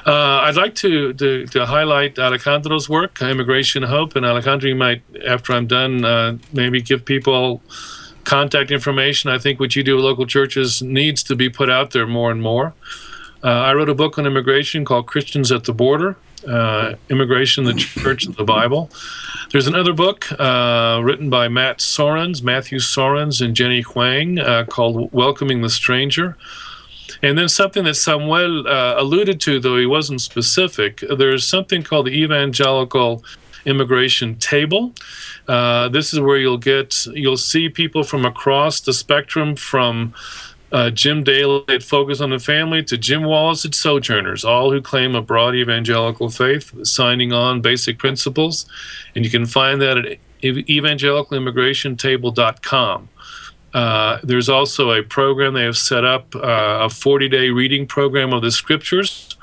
Uh, 0.06 0.40
I'd 0.40 0.56
like 0.56 0.74
to, 0.76 1.12
to, 1.12 1.46
to, 1.46 1.66
highlight 1.66 2.18
Alejandro's 2.18 2.88
work, 2.88 3.20
Immigration 3.20 3.82
Hope. 3.82 4.16
And 4.16 4.24
Alejandro, 4.24 4.68
you 4.68 4.74
might, 4.74 5.02
after 5.26 5.52
I'm 5.52 5.66
done, 5.66 6.04
uh, 6.04 6.38
maybe 6.52 6.80
give 6.80 7.04
people 7.04 7.62
contact 8.24 8.70
information. 8.70 9.30
I 9.30 9.38
think 9.38 9.60
what 9.60 9.76
you 9.76 9.82
do 9.82 9.98
at 9.98 10.02
local 10.02 10.26
churches 10.26 10.80
needs 10.80 11.22
to 11.24 11.36
be 11.36 11.50
put 11.50 11.70
out 11.70 11.90
there 11.90 12.06
more 12.06 12.30
and 12.30 12.40
more. 12.40 12.72
Uh, 13.44 13.48
I 13.48 13.74
wrote 13.74 13.88
a 13.88 13.94
book 13.94 14.18
on 14.18 14.26
immigration 14.26 14.84
called 14.84 15.06
Christians 15.06 15.52
at 15.52 15.64
the 15.64 15.72
Border 15.72 16.16
uh, 16.46 16.94
Immigration, 17.08 17.64
the 17.64 17.74
Church, 17.74 18.26
and 18.26 18.34
the 18.36 18.44
Bible. 18.44 18.90
There's 19.50 19.66
another 19.66 19.92
book 19.92 20.26
uh, 20.40 21.00
written 21.02 21.28
by 21.28 21.48
Matt 21.48 21.78
Soerens, 21.78 22.42
Matthew 22.42 22.78
Soerens, 22.78 23.44
and 23.44 23.54
Jenny 23.54 23.82
Hwang 23.82 24.38
uh, 24.38 24.64
called 24.64 25.12
Welcoming 25.12 25.62
the 25.62 25.68
Stranger. 25.68 26.36
And 27.22 27.36
then 27.36 27.48
something 27.48 27.84
that 27.84 27.94
Samuel 27.94 28.66
uh, 28.66 28.94
alluded 28.96 29.40
to, 29.42 29.60
though 29.60 29.76
he 29.76 29.86
wasn't 29.86 30.20
specific, 30.20 31.04
there's 31.16 31.46
something 31.46 31.82
called 31.82 32.06
the 32.06 32.22
Evangelical 32.22 33.22
Immigration 33.64 34.36
Table. 34.36 34.92
Uh, 35.46 35.88
this 35.88 36.12
is 36.12 36.20
where 36.20 36.36
you'll 36.36 36.58
get 36.58 37.06
you'll 37.06 37.36
see 37.36 37.68
people 37.68 38.02
from 38.02 38.24
across 38.24 38.80
the 38.80 38.92
spectrum 38.92 39.54
from 39.56 40.14
uh, 40.72 40.90
Jim 40.90 41.22
Daly 41.22 41.64
at 41.68 41.82
Focus 41.82 42.20
on 42.20 42.30
the 42.30 42.38
Family 42.38 42.82
to 42.84 42.96
Jim 42.96 43.24
Wallis 43.24 43.64
at 43.64 43.74
Sojourners, 43.74 44.44
all 44.44 44.70
who 44.72 44.80
claim 44.80 45.14
a 45.14 45.22
broad 45.22 45.54
evangelical 45.54 46.30
faith, 46.30 46.86
signing 46.86 47.32
on 47.32 47.60
basic 47.60 47.98
principles. 47.98 48.66
And 49.14 49.24
you 49.24 49.30
can 49.30 49.46
find 49.46 49.80
that 49.82 49.98
at 49.98 50.18
evangelicalimmigration.table.com. 50.42 53.08
Uh, 53.74 54.18
there's 54.22 54.48
also 54.48 54.92
a 54.92 55.02
program 55.02 55.54
they 55.54 55.64
have 55.64 55.78
set 55.78 56.04
up, 56.04 56.34
uh, 56.34 56.80
a 56.82 56.90
40 56.90 57.28
day 57.28 57.50
reading 57.50 57.86
program 57.86 58.32
of 58.32 58.42
the 58.42 58.50
scriptures. 58.50 59.36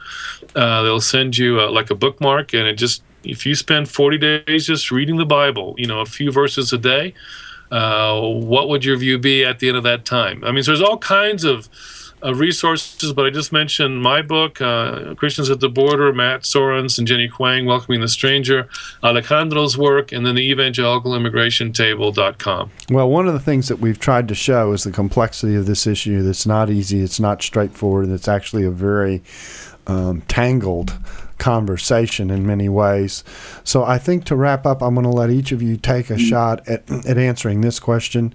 Uh, 0.56 0.84
they'll 0.84 1.02
send 1.02 1.38
you 1.38 1.62
uh, 1.62 1.72
like 1.72 1.90
a 1.90 1.96
bookmark, 1.96 2.54
and 2.54 2.68
it 2.68 2.74
just 2.74 3.02
if 3.24 3.46
you 3.46 3.56
spend 3.56 3.90
40 3.90 4.44
days 4.46 4.68
just 4.68 4.92
reading 4.92 5.18
the 5.18 5.26
Bible, 5.26 5.76
you 5.78 5.88
know, 5.88 6.00
a 6.00 6.06
few 6.06 6.32
verses 6.32 6.72
a 6.74 6.78
day, 6.78 7.14
uh, 7.72 8.20
what 8.20 8.70
would 8.70 8.86
your 8.86 8.98
view 8.98 9.18
be 9.18 9.46
at 9.46 9.60
the 9.60 9.68
end 9.68 9.78
of 9.78 9.84
that 9.84 10.06
time? 10.06 10.44
I 10.44 10.52
mean, 10.52 10.64
so 10.64 10.72
there's 10.72 10.82
all 10.82 10.98
kinds 10.98 11.44
of, 11.44 11.70
resources, 12.22 13.14
but 13.14 13.26
I 13.26 13.30
just 13.30 13.54
mentioned 13.54 14.02
my 14.02 14.22
book, 14.22 14.60
uh, 14.60 15.16
Christians 15.16 15.50
at 15.50 15.62
the 15.62 15.70
Border, 15.70 16.12
Matt 16.12 16.42
Soerens 16.42 16.98
and 16.98 17.08
Jenny 17.08 17.28
Hwang, 17.28 17.66
Welcoming 17.66 18.02
the 18.02 18.10
Stranger, 18.10 18.68
Alejandro's 19.02 19.78
work, 19.78 20.12
and 20.12 20.26
then 20.26 20.36
the 20.36 20.42
Evangelical 20.42 21.16
Immigration 21.16 21.72
evangelicalimmigration.table.com. 21.72 22.72
Well, 22.90 23.10
one 23.10 23.28
of 23.28 23.34
the 23.34 23.40
things 23.40 23.68
that 23.70 23.80
we've 23.80 24.00
tried 24.00 24.28
to 24.28 24.36
show 24.36 24.74
is 24.74 24.84
the 24.84 24.92
complexity 24.92 25.56
of 25.56 25.66
this 25.66 25.88
issue. 25.88 26.22
That's 26.22 26.46
not 26.46 26.70
easy, 26.70 27.02
it's 27.02 27.20
not 27.20 27.42
straightforward, 27.42 28.06
and 28.06 28.14
it's 28.14 28.28
actually 28.28 28.66
a 28.66 28.72
very 28.72 29.24
um, 29.88 30.22
tangled 30.28 30.98
conversation 31.40 32.30
in 32.30 32.46
many 32.46 32.70
ways. 32.70 33.24
So 33.64 33.84
I 33.84 33.98
think 33.98 34.26
to 34.26 34.36
wrap 34.36 34.66
up, 34.66 34.84
I'm 34.84 34.94
going 34.94 35.06
to 35.06 35.10
let 35.10 35.32
each 35.32 35.52
of 35.52 35.62
you 35.62 35.78
take 35.78 36.10
a 36.10 36.14
mm-hmm. 36.14 36.26
shot 36.26 36.68
at, 36.68 36.90
at 37.06 37.18
answering 37.18 37.62
this 37.62 37.80
question. 37.80 38.34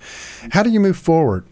How 0.50 0.62
do 0.62 0.70
you 0.70 0.80
move 0.80 0.96
forward, 0.96 1.46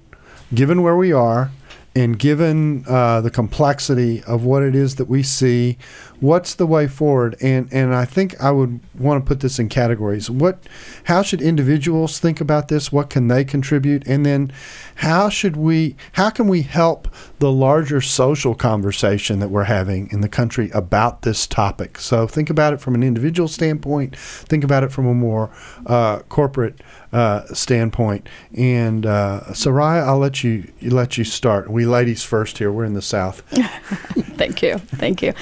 given 0.52 0.82
where 0.82 0.96
we 0.96 1.12
are? 1.12 1.50
And 1.94 2.18
given 2.18 2.84
uh, 2.88 3.20
the 3.20 3.30
complexity 3.30 4.22
of 4.24 4.44
what 4.44 4.62
it 4.62 4.74
is 4.74 4.96
that 4.96 5.08
we 5.08 5.22
see, 5.22 5.76
what's 6.22 6.54
the 6.54 6.66
way 6.66 6.86
forward? 6.86 7.36
And 7.42 7.68
and 7.72 7.94
I 7.94 8.04
think 8.04 8.40
I 8.40 8.50
would 8.50 8.80
want 8.98 9.22
to 9.22 9.28
put 9.28 9.40
this 9.40 9.58
in 9.58 9.68
categories. 9.68 10.30
What, 10.30 10.62
how 11.04 11.22
should 11.22 11.42
individuals 11.42 12.18
think 12.18 12.40
about 12.40 12.68
this? 12.68 12.92
What 12.92 13.10
can 13.10 13.28
they 13.28 13.44
contribute? 13.44 14.06
And 14.06 14.24
then, 14.24 14.52
how 14.96 15.28
should 15.28 15.56
we? 15.56 15.96
How 16.12 16.30
can 16.30 16.48
we 16.48 16.62
help 16.62 17.08
the 17.40 17.50
larger 17.50 18.00
social 18.00 18.54
conversation 18.54 19.40
that 19.40 19.48
we're 19.48 19.64
having 19.64 20.08
in 20.12 20.20
the 20.20 20.28
country 20.28 20.70
about 20.72 21.22
this 21.22 21.46
topic? 21.46 21.98
So 21.98 22.26
think 22.26 22.48
about 22.48 22.72
it 22.72 22.80
from 22.80 22.94
an 22.94 23.02
individual 23.02 23.48
standpoint. 23.48 24.16
Think 24.16 24.64
about 24.64 24.84
it 24.84 24.92
from 24.92 25.06
a 25.06 25.14
more 25.14 25.50
uh, 25.86 26.20
corporate 26.28 26.80
uh, 27.12 27.44
standpoint. 27.52 28.28
And 28.56 29.04
uh, 29.06 29.40
Soraya, 29.48 30.04
I'll 30.04 30.18
let 30.18 30.44
you 30.44 30.72
let 30.82 31.18
you 31.18 31.24
start. 31.24 31.70
We 31.70 31.84
ladies 31.84 32.22
first 32.22 32.58
here. 32.58 32.70
We're 32.70 32.84
in 32.84 32.94
the 32.94 33.02
South. 33.02 33.40
Thank 34.36 34.62
you. 34.62 34.78
Thank 34.78 35.22
you. 35.22 35.34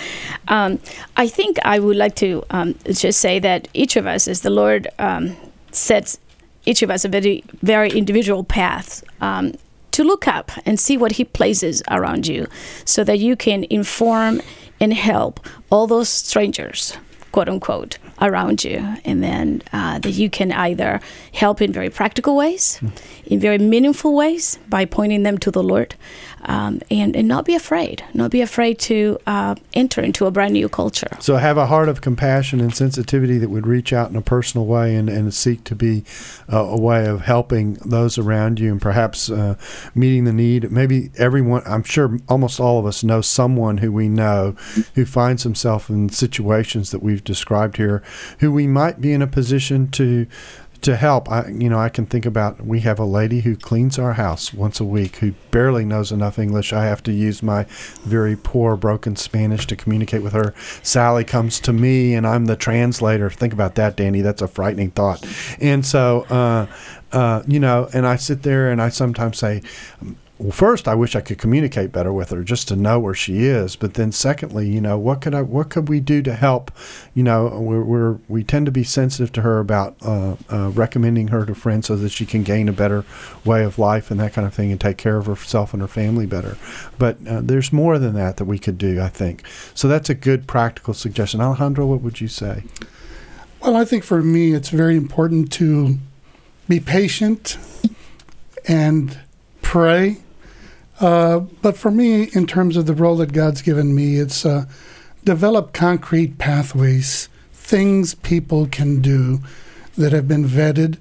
Um, 0.48 0.69
I 1.16 1.28
think 1.28 1.58
I 1.64 1.78
would 1.78 1.96
like 1.96 2.14
to 2.16 2.44
um, 2.50 2.74
just 2.90 3.20
say 3.20 3.38
that 3.38 3.68
each 3.74 3.96
of 3.96 4.06
us, 4.06 4.28
as 4.28 4.42
the 4.42 4.50
Lord 4.50 4.88
um, 4.98 5.36
sets 5.72 6.18
each 6.66 6.82
of 6.82 6.90
us 6.90 7.04
a 7.04 7.08
very 7.08 7.42
very 7.62 7.90
individual 7.90 8.44
path. 8.44 9.02
Um, 9.20 9.54
to 9.92 10.04
look 10.04 10.28
up 10.28 10.52
and 10.64 10.78
see 10.78 10.96
what 10.96 11.12
he 11.12 11.24
places 11.24 11.82
around 11.90 12.26
you 12.26 12.46
so 12.84 13.02
that 13.02 13.18
you 13.18 13.34
can 13.34 13.66
inform 13.70 14.40
and 14.80 14.94
help 14.94 15.40
all 15.68 15.88
those 15.88 16.08
strangers 16.08 16.96
quote 17.32 17.48
unquote 17.48 17.98
around 18.20 18.64
you 18.64 18.96
and 19.04 19.22
then 19.22 19.62
uh, 19.72 19.98
that 19.98 20.12
you 20.12 20.28
can 20.28 20.52
either 20.52 21.00
help 21.32 21.62
in 21.62 21.72
very 21.72 21.90
practical 21.90 22.36
ways 22.36 22.78
mm. 22.80 22.90
in 23.26 23.38
very 23.38 23.58
meaningful 23.58 24.14
ways 24.14 24.58
by 24.68 24.84
pointing 24.84 25.22
them 25.22 25.38
to 25.38 25.50
the 25.50 25.62
lord 25.62 25.94
um, 26.42 26.80
and, 26.90 27.14
and 27.14 27.28
not 27.28 27.44
be 27.44 27.54
afraid. 27.54 28.04
Not 28.14 28.30
be 28.30 28.40
afraid 28.40 28.78
to 28.80 29.18
uh, 29.26 29.54
enter 29.74 30.00
into 30.00 30.26
a 30.26 30.30
brand 30.30 30.54
new 30.54 30.68
culture. 30.68 31.16
So 31.20 31.36
have 31.36 31.56
a 31.56 31.66
heart 31.66 31.88
of 31.88 32.00
compassion 32.00 32.60
and 32.60 32.74
sensitivity 32.74 33.38
that 33.38 33.50
would 33.50 33.66
reach 33.66 33.92
out 33.92 34.10
in 34.10 34.16
a 34.16 34.22
personal 34.22 34.66
way 34.66 34.94
and, 34.94 35.08
and 35.08 35.32
seek 35.32 35.64
to 35.64 35.74
be 35.74 36.04
uh, 36.52 36.58
a 36.58 36.80
way 36.80 37.06
of 37.06 37.22
helping 37.22 37.74
those 37.74 38.18
around 38.18 38.58
you 38.58 38.72
and 38.72 38.82
perhaps 38.82 39.30
uh, 39.30 39.56
meeting 39.94 40.24
the 40.24 40.32
need. 40.32 40.70
Maybe 40.70 41.10
everyone 41.16 41.62
i'm 41.66 41.82
sure 41.82 42.18
almost 42.28 42.60
all 42.60 42.78
of 42.78 42.86
us 42.86 43.04
know 43.04 43.20
someone 43.20 43.78
who 43.78 43.92
we 43.92 44.08
know 44.08 44.52
who 44.94 45.04
finds 45.04 45.42
himself 45.42 45.88
in 45.88 46.08
situations 46.08 46.90
that 46.90 47.02
we've 47.02 47.24
described 47.24 47.76
here 47.76 48.02
who 48.40 48.50
we 48.50 48.66
might 48.66 49.00
be 49.00 49.12
in 49.12 49.22
a 49.22 49.26
position 49.26 49.90
to 49.90 50.26
to 50.82 50.96
help. 50.96 51.30
I, 51.30 51.48
you 51.48 51.68
know, 51.68 51.78
I 51.78 51.88
can 51.88 52.06
think 52.06 52.26
about 52.26 52.64
we 52.64 52.80
have 52.80 52.98
a 52.98 53.04
lady 53.04 53.40
who 53.40 53.56
cleans 53.56 53.98
our 53.98 54.14
house 54.14 54.52
once 54.54 54.80
a 54.80 54.84
week 54.84 55.16
who 55.16 55.32
barely 55.50 55.84
knows 55.84 56.12
enough 56.12 56.38
English. 56.38 56.72
I 56.72 56.84
have 56.84 57.02
to 57.04 57.12
use 57.12 57.42
my 57.42 57.64
very 58.02 58.36
poor 58.36 58.76
broken 58.76 59.16
Spanish 59.16 59.66
to 59.66 59.76
communicate 59.76 60.22
with 60.22 60.32
her. 60.32 60.54
Sally 60.82 61.24
comes 61.24 61.60
to 61.60 61.72
me 61.72 62.14
and 62.14 62.26
I'm 62.26 62.46
the 62.46 62.56
translator. 62.56 63.30
Think 63.30 63.52
about 63.52 63.74
that, 63.76 63.96
Danny. 63.96 64.20
That's 64.20 64.42
a 64.42 64.48
frightening 64.48 64.90
thought. 64.90 65.24
And 65.60 65.84
so, 65.84 66.22
uh, 66.30 66.66
uh, 67.12 67.42
you 67.46 67.60
know, 67.60 67.88
and 67.92 68.06
I 68.06 68.16
sit 68.16 68.42
there 68.42 68.70
and 68.70 68.80
I 68.80 68.88
sometimes 68.88 69.38
say, 69.38 69.62
well, 70.40 70.52
first, 70.52 70.88
I 70.88 70.94
wish 70.94 71.14
I 71.14 71.20
could 71.20 71.36
communicate 71.36 71.92
better 71.92 72.14
with 72.14 72.30
her 72.30 72.42
just 72.42 72.66
to 72.68 72.76
know 72.76 72.98
where 72.98 73.12
she 73.12 73.44
is. 73.44 73.76
But 73.76 73.92
then, 73.92 74.10
secondly, 74.10 74.70
you 74.70 74.80
know, 74.80 74.98
what 74.98 75.20
could 75.20 75.34
I, 75.34 75.42
what 75.42 75.68
could 75.68 75.90
we 75.90 76.00
do 76.00 76.22
to 76.22 76.34
help? 76.34 76.72
You 77.14 77.22
know, 77.22 77.60
we're, 77.60 77.84
we're 77.84 78.18
we 78.26 78.42
tend 78.42 78.64
to 78.64 78.72
be 78.72 78.82
sensitive 78.82 79.32
to 79.32 79.42
her 79.42 79.58
about 79.58 79.96
uh, 80.00 80.36
uh, 80.48 80.70
recommending 80.70 81.28
her 81.28 81.44
to 81.44 81.54
friends 81.54 81.88
so 81.88 81.96
that 81.96 82.08
she 82.08 82.24
can 82.24 82.42
gain 82.42 82.70
a 82.70 82.72
better 82.72 83.04
way 83.44 83.64
of 83.64 83.78
life 83.78 84.10
and 84.10 84.18
that 84.20 84.32
kind 84.32 84.46
of 84.46 84.54
thing, 84.54 84.72
and 84.72 84.80
take 84.80 84.96
care 84.96 85.18
of 85.18 85.26
herself 85.26 85.74
and 85.74 85.82
her 85.82 85.88
family 85.88 86.24
better. 86.24 86.56
But 86.96 87.18
uh, 87.28 87.42
there's 87.42 87.70
more 87.70 87.98
than 87.98 88.14
that 88.14 88.38
that 88.38 88.46
we 88.46 88.58
could 88.58 88.78
do, 88.78 88.98
I 88.98 89.08
think. 89.08 89.44
So 89.74 89.88
that's 89.88 90.08
a 90.08 90.14
good 90.14 90.46
practical 90.46 90.94
suggestion. 90.94 91.42
Alejandro, 91.42 91.84
what 91.84 92.00
would 92.00 92.18
you 92.18 92.28
say? 92.28 92.64
Well, 93.60 93.76
I 93.76 93.84
think 93.84 94.04
for 94.04 94.22
me, 94.22 94.54
it's 94.54 94.70
very 94.70 94.96
important 94.96 95.52
to 95.52 95.98
be 96.66 96.80
patient 96.80 97.58
and 98.66 99.18
pray 99.60 100.16
uh, 101.00 101.40
but 101.62 101.76
for 101.76 101.90
me, 101.90 102.24
in 102.32 102.46
terms 102.46 102.76
of 102.76 102.86
the 102.86 102.94
role 102.94 103.16
that 103.16 103.32
God's 103.32 103.62
given 103.62 103.92
me, 103.94 104.16
it's 104.16 104.44
uh, 104.44 104.66
develop 105.24 105.72
concrete 105.72 106.36
pathways, 106.38 107.28
things 107.52 108.14
people 108.14 108.66
can 108.66 109.00
do 109.00 109.40
that 109.96 110.12
have 110.12 110.28
been 110.28 110.44
vetted. 110.44 110.98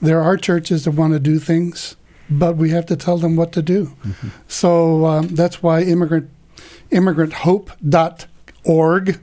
There 0.00 0.20
are 0.20 0.36
churches 0.36 0.84
that 0.84 0.92
want 0.92 1.12
to 1.12 1.20
do 1.20 1.38
things, 1.38 1.94
but 2.28 2.56
we 2.56 2.70
have 2.70 2.86
to 2.86 2.96
tell 2.96 3.18
them 3.18 3.36
what 3.36 3.52
to 3.52 3.62
do. 3.62 3.94
Mm-hmm. 4.04 4.28
So 4.48 5.06
um, 5.06 5.28
that's 5.28 5.62
why 5.62 5.82
immigrant 5.82 6.28
immigranthope.org 6.90 9.20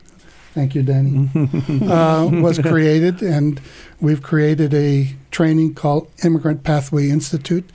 thank 0.54 0.74
you 0.74 0.82
danny 0.82 1.30
uh, 1.88 2.28
was 2.42 2.58
created 2.60 3.22
and 3.22 3.62
we've 4.02 4.24
created 4.24 4.74
a 4.74 5.13
training 5.30 5.76
called 5.76 6.10
immigrant 6.24 6.63
pathway 6.63 7.10
institute 7.10 7.70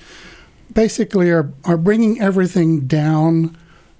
basically 0.72 1.30
are, 1.30 1.50
are 1.64 1.76
bringing 1.76 2.20
everything 2.20 2.86
down 2.86 3.56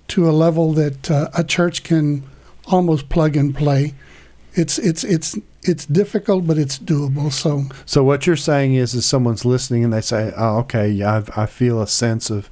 to 0.09 0.29
a 0.29 0.33
level 0.33 0.72
that 0.74 1.11
uh, 1.11 1.29
a 1.37 1.44
church 1.44 1.83
can 1.83 2.22
almost 2.66 3.09
plug 3.09 3.37
and 3.37 3.55
play 3.55 3.94
it's 4.55 4.79
it's 4.79 5.05
it's 5.05 5.37
it's 5.62 5.87
difficult, 5.87 6.46
but 6.46 6.59
it's 6.59 6.79
doable. 6.79 7.33
So, 7.33 7.64
so 7.87 8.05
what 8.05 8.27
you're 8.27 8.37
saying 8.37 8.74
is, 8.74 8.94
is 8.94 9.07
someone's 9.07 9.44
listening 9.44 9.83
and 9.83 9.92
they 9.92 10.00
say, 10.00 10.33
"Oh, 10.37 10.59
okay, 10.59 11.03
I, 11.03 11.24
I 11.37 11.46
feel 11.46 11.81
a 11.83 11.87
sense 11.87 12.31
of 12.31 12.48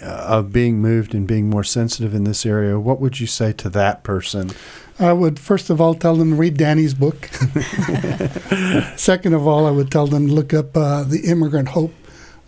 of 0.00 0.52
being 0.52 0.80
moved 0.80 1.14
and 1.14 1.26
being 1.26 1.50
more 1.50 1.64
sensitive 1.64 2.14
in 2.14 2.24
this 2.24 2.46
area." 2.46 2.78
What 2.78 3.00
would 3.00 3.18
you 3.20 3.26
say 3.26 3.52
to 3.54 3.68
that 3.70 4.04
person? 4.04 4.50
I 4.98 5.12
would 5.12 5.38
first 5.38 5.68
of 5.68 5.80
all 5.80 5.94
tell 5.94 6.14
them 6.14 6.30
to 6.30 6.36
read 6.36 6.56
Danny's 6.56 6.94
book. 6.94 7.26
Second 8.96 9.34
of 9.34 9.46
all, 9.46 9.66
I 9.66 9.70
would 9.70 9.90
tell 9.90 10.06
them 10.06 10.28
to 10.28 10.32
look 10.32 10.54
up 10.54 10.76
uh, 10.76 11.02
the 11.02 11.20
Immigrant 11.28 11.68
Hope 11.70 11.94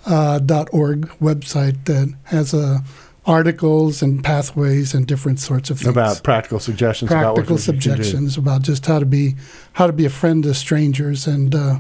uh, 0.09 0.67
.org 0.73 1.09
website 1.21 1.85
that 1.85 2.15
has 2.25 2.55
a 2.55 2.83
articles 3.27 4.01
and 4.01 4.25
pathways 4.25 4.95
and 4.95 5.07
different 5.07 5.39
sorts 5.39 5.69
of 5.69 5.79
things. 5.79 5.91
About 5.91 6.23
practical 6.23 6.59
suggestions 6.59 7.11
practical 7.11 7.57
about 7.57 7.61
suggestions 7.61 8.39
about 8.39 8.63
just 8.63 8.87
how 8.87 8.99
to 8.99 9.05
be 9.05 9.35
how 9.75 9.87
to 9.87 9.93
be 9.93 10.07
a 10.07 10.11
friend 10.11 10.43
to 10.45 10.55
strangers 10.55 11.27
and 11.27 11.55
uh, 11.55 11.79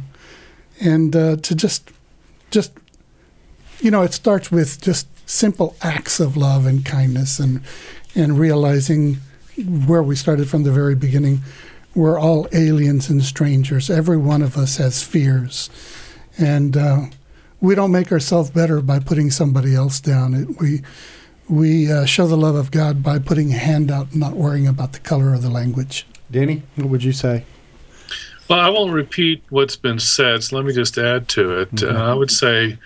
and 0.80 1.16
uh, 1.16 1.36
to 1.36 1.54
just 1.54 1.90
just 2.50 2.72
you 3.80 3.90
know 3.90 4.02
it 4.02 4.12
starts 4.12 4.52
with 4.52 4.80
just 4.82 5.08
simple 5.28 5.74
acts 5.80 6.20
of 6.20 6.36
love 6.36 6.66
and 6.66 6.84
kindness 6.84 7.38
and 7.38 7.62
and 8.14 8.38
realizing 8.38 9.18
where 9.86 10.02
we 10.02 10.16
started 10.16 10.48
from 10.48 10.64
the 10.64 10.72
very 10.72 10.94
beginning. 10.94 11.40
We're 11.94 12.18
all 12.18 12.46
aliens 12.52 13.08
and 13.08 13.22
strangers. 13.24 13.90
Every 13.90 14.16
one 14.16 14.42
of 14.42 14.56
us 14.56 14.76
has 14.76 15.02
fears. 15.02 15.70
And 16.36 16.76
uh, 16.76 17.06
we 17.60 17.74
don't 17.74 17.92
make 17.92 18.12
ourselves 18.12 18.50
better 18.50 18.80
by 18.80 18.98
putting 18.98 19.30
somebody 19.30 19.74
else 19.74 20.00
down 20.00 20.34
it, 20.34 20.60
we 20.60 20.82
we 21.48 21.90
uh, 21.90 22.04
show 22.04 22.26
the 22.26 22.36
love 22.36 22.54
of 22.54 22.70
God 22.70 23.02
by 23.02 23.18
putting 23.18 23.52
a 23.52 23.56
hand 23.56 23.90
out 23.90 24.12
and 24.12 24.20
not 24.20 24.34
worrying 24.34 24.66
about 24.66 24.92
the 24.92 24.98
color 24.98 25.32
of 25.32 25.42
the 25.42 25.48
language. 25.48 26.06
Danny, 26.30 26.62
what 26.76 26.88
would 26.88 27.04
you 27.04 27.12
say? 27.12 27.44
Well, 28.48 28.60
I 28.60 28.68
won't 28.68 28.92
repeat 28.92 29.42
what's 29.48 29.76
been 29.76 29.98
said, 29.98 30.44
so 30.44 30.56
let 30.56 30.66
me 30.66 30.72
just 30.72 30.98
add 30.98 31.28
to 31.28 31.60
it. 31.60 31.70
Mm-hmm. 31.72 31.96
Uh, 31.96 32.12
I 32.12 32.14
would 32.14 32.30
say 32.30 32.78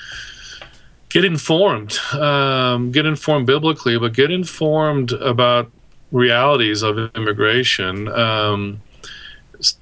get 1.09 1.25
informed. 1.25 1.99
Um, 2.15 2.93
get 2.93 3.05
informed 3.05 3.47
biblically, 3.47 3.99
but 3.99 4.13
get 4.13 4.31
informed 4.31 5.13
about 5.13 5.71
realities 6.11 6.83
of 6.83 6.99
immigration. 7.17 8.09
Um, 8.09 8.81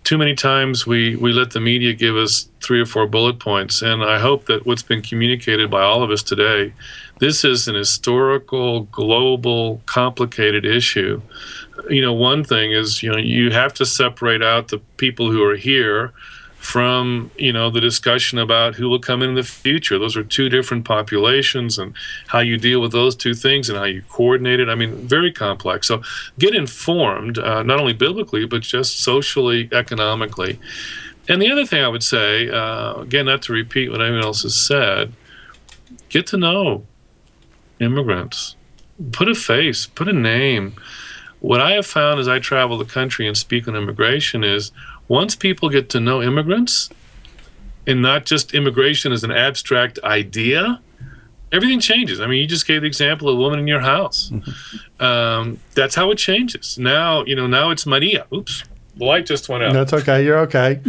too 0.05 0.19
many 0.19 0.35
times 0.35 0.87
we, 0.87 1.17
we 1.17 1.33
let 1.33 1.53
the 1.53 1.61
media 1.61 1.93
give 1.95 2.17
us 2.17 2.49
three 2.61 2.81
or 2.81 2.87
four 2.87 3.07
bullet 3.07 3.39
points, 3.39 3.83
and 3.83 4.03
I 4.03 4.19
hope 4.19 4.47
that 4.47 4.67
what's 4.67 4.83
been 4.83 5.03
communicated 5.03 5.71
by 5.71 5.83
all 5.83 6.03
of 6.03 6.11
us 6.11 6.23
today 6.23 6.73
this 7.21 7.45
is 7.45 7.69
an 7.69 7.75
historical, 7.75 8.85
global, 8.85 9.83
complicated 9.85 10.65
issue. 10.65 11.21
You 11.89 12.01
know, 12.01 12.15
one 12.15 12.43
thing 12.45 12.73
is, 12.73 13.03
you 13.03 13.13
know, 13.13 13.19
you 13.19 13.51
have 13.51 13.75
to 13.75 13.87
separate 13.87 14.43
out 14.43 14.69
the 14.69 14.79
people 14.97 15.31
who 15.31 15.43
are 15.45 15.55
here 15.55 16.13
from 16.61 17.31
you 17.37 17.53
know 17.53 17.71
the 17.71 17.81
discussion 17.81 18.39
about 18.39 18.75
who 18.75 18.89
will 18.89 18.99
come 18.99 19.23
in 19.23 19.35
the 19.35 19.43
future 19.43 19.99
those 19.99 20.17
are 20.17 20.23
two 20.23 20.49
different 20.49 20.85
populations 20.85 21.79
and 21.79 21.95
how 22.29 22.39
you 22.39 22.57
deal 22.57 22.81
with 22.81 22.93
those 22.93 23.17
two 23.17 23.35
things 23.35 23.69
and 23.69 23.79
how 23.79 23.85
you 23.85 24.03
coordinate 24.09 24.61
it 24.61 24.69
i 24.69 24.75
mean 24.75 24.95
very 25.09 25.33
complex 25.33 25.89
so 25.89 26.03
get 26.39 26.55
informed 26.55 27.39
uh, 27.39 27.63
not 27.63 27.81
only 27.81 27.95
biblically 27.95 28.47
but 28.47 28.61
just 28.61 29.01
socially 29.01 29.69
economically 29.73 30.61
and 31.29 31.41
the 31.41 31.51
other 31.51 31.65
thing 31.65 31.83
i 31.83 31.89
would 31.89 32.03
say 32.03 32.49
uh, 32.51 32.95
again 33.01 33.25
not 33.25 33.41
to 33.41 33.53
repeat 33.53 33.91
what 33.91 34.03
anyone 34.03 34.23
else 34.23 34.43
has 34.43 34.55
said 34.55 35.13
get 36.11 36.27
to 36.27 36.37
know 36.37 36.85
immigrants. 37.81 38.57
Put 39.13 39.29
a 39.29 39.35
face, 39.35 39.87
put 39.87 40.09
a 40.09 40.13
name. 40.13 40.75
What 41.41 41.61
I 41.61 41.73
have 41.73 41.87
found 41.87 42.21
as 42.21 42.29
I 42.29 42.39
travel 42.39 42.77
the 42.77 42.85
country 42.85 43.27
and 43.27 43.37
speak 43.37 43.67
on 43.67 43.75
immigration 43.75 44.45
is 44.45 44.73
once 45.11 45.35
people 45.35 45.69
get 45.69 45.91
to 45.91 45.99
know 45.99 46.23
immigrants, 46.23 46.89
and 47.85 48.01
not 48.01 48.25
just 48.25 48.55
immigration 48.55 49.11
as 49.11 49.25
an 49.25 49.33
abstract 49.33 49.99
idea, 50.05 50.81
everything 51.51 51.81
changes. 51.81 52.21
I 52.21 52.29
mean, 52.29 52.41
you 52.41 52.47
just 52.47 52.65
gave 52.65 52.83
the 52.83 52.87
example 52.87 53.29
of 53.29 53.37
a 53.37 53.41
woman 53.41 53.59
in 53.59 53.67
your 53.67 53.81
house. 53.81 54.31
Mm-hmm. 54.31 55.05
Um, 55.05 55.59
that's 55.75 55.97
how 55.97 56.13
it 56.13 56.19
changes. 56.19 56.79
Now, 56.79 57.25
you 57.25 57.35
know, 57.35 57.49
now 57.49 57.71
it's 57.71 57.87
Maria. 57.87 58.25
Oops, 58.33 58.63
the 58.97 59.05
light 59.05 59.27
just 59.27 59.49
went 59.49 59.63
out. 59.63 59.73
That's 59.73 59.93
okay. 59.93 60.25
You're 60.25 60.41
okay. 60.41 60.81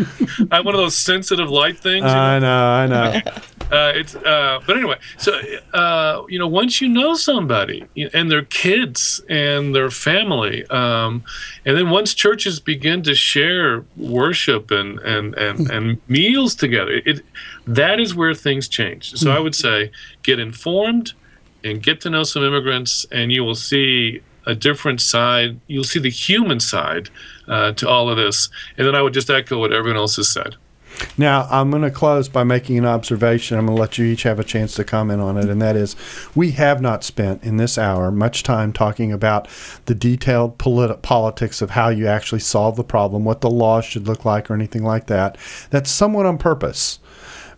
I 0.51 0.57
have 0.57 0.65
one 0.65 0.75
of 0.75 0.81
those 0.81 0.97
sensitive 0.97 1.49
light 1.49 1.79
things. 1.79 2.05
I 2.05 2.39
know. 2.39 2.65
I 2.65 2.87
know. 2.87 3.21
Uh, 3.71 3.93
it's 3.95 4.15
uh, 4.15 4.59
but 4.67 4.75
anyway, 4.75 4.97
so 5.17 5.39
uh, 5.73 6.23
you 6.27 6.37
know, 6.37 6.47
once 6.47 6.81
you 6.81 6.89
know 6.89 7.13
somebody 7.13 7.87
and 8.13 8.29
their 8.29 8.43
kids 8.43 9.21
and 9.29 9.73
their 9.73 9.89
family, 9.89 10.65
um, 10.65 11.23
and 11.65 11.77
then 11.77 11.89
once 11.89 12.13
churches 12.13 12.59
begin 12.59 13.01
to 13.01 13.15
share 13.15 13.85
worship 13.95 14.71
and 14.71 14.99
and 14.99 15.35
and, 15.35 15.71
and 15.71 16.01
meals 16.09 16.53
together, 16.53 17.01
it 17.05 17.23
that 17.65 17.97
is 18.01 18.13
where 18.13 18.33
things 18.33 18.67
change. 18.67 19.13
So 19.13 19.31
I 19.31 19.39
would 19.39 19.55
say, 19.55 19.89
get 20.21 20.37
informed 20.37 21.13
and 21.63 21.81
get 21.81 22.01
to 22.01 22.09
know 22.09 22.23
some 22.23 22.43
immigrants, 22.43 23.05
and 23.09 23.31
you 23.31 23.45
will 23.45 23.55
see 23.55 24.21
a 24.45 24.53
different 24.53 24.99
side. 24.99 25.61
You'll 25.67 25.85
see 25.85 25.99
the 25.99 26.09
human 26.09 26.59
side 26.59 27.09
uh, 27.51 27.73
to 27.73 27.87
all 27.87 28.09
of 28.09 28.17
this. 28.17 28.49
And 28.77 28.87
then 28.87 28.95
I 28.95 29.01
would 29.03 29.13
just 29.13 29.29
echo 29.29 29.59
what 29.59 29.73
everyone 29.73 29.97
else 29.97 30.15
has 30.15 30.31
said. 30.31 30.55
Now, 31.17 31.47
I'm 31.49 31.69
going 31.71 31.83
to 31.83 31.91
close 31.91 32.29
by 32.29 32.43
making 32.43 32.77
an 32.77 32.85
observation. 32.85 33.57
I'm 33.57 33.65
going 33.65 33.75
to 33.75 33.81
let 33.81 33.97
you 33.97 34.05
each 34.05 34.23
have 34.23 34.39
a 34.39 34.43
chance 34.43 34.75
to 34.75 34.83
comment 34.83 35.21
on 35.21 35.37
it, 35.37 35.49
and 35.49 35.61
that 35.61 35.75
is 35.75 35.95
we 36.35 36.51
have 36.51 36.81
not 36.81 37.03
spent 37.03 37.43
in 37.43 37.57
this 37.57 37.77
hour 37.77 38.11
much 38.11 38.43
time 38.43 38.73
talking 38.73 39.11
about 39.11 39.47
the 39.85 39.95
detailed 39.95 40.57
polit- 40.57 41.01
politics 41.01 41.61
of 41.61 41.71
how 41.71 41.89
you 41.89 42.07
actually 42.07 42.41
solve 42.41 42.75
the 42.75 42.83
problem, 42.83 43.25
what 43.25 43.41
the 43.41 43.49
law 43.49 43.81
should 43.81 44.07
look 44.07 44.25
like, 44.25 44.49
or 44.49 44.53
anything 44.53 44.83
like 44.83 45.07
that. 45.07 45.37
That's 45.69 45.89
somewhat 45.89 46.25
on 46.25 46.37
purpose 46.37 46.99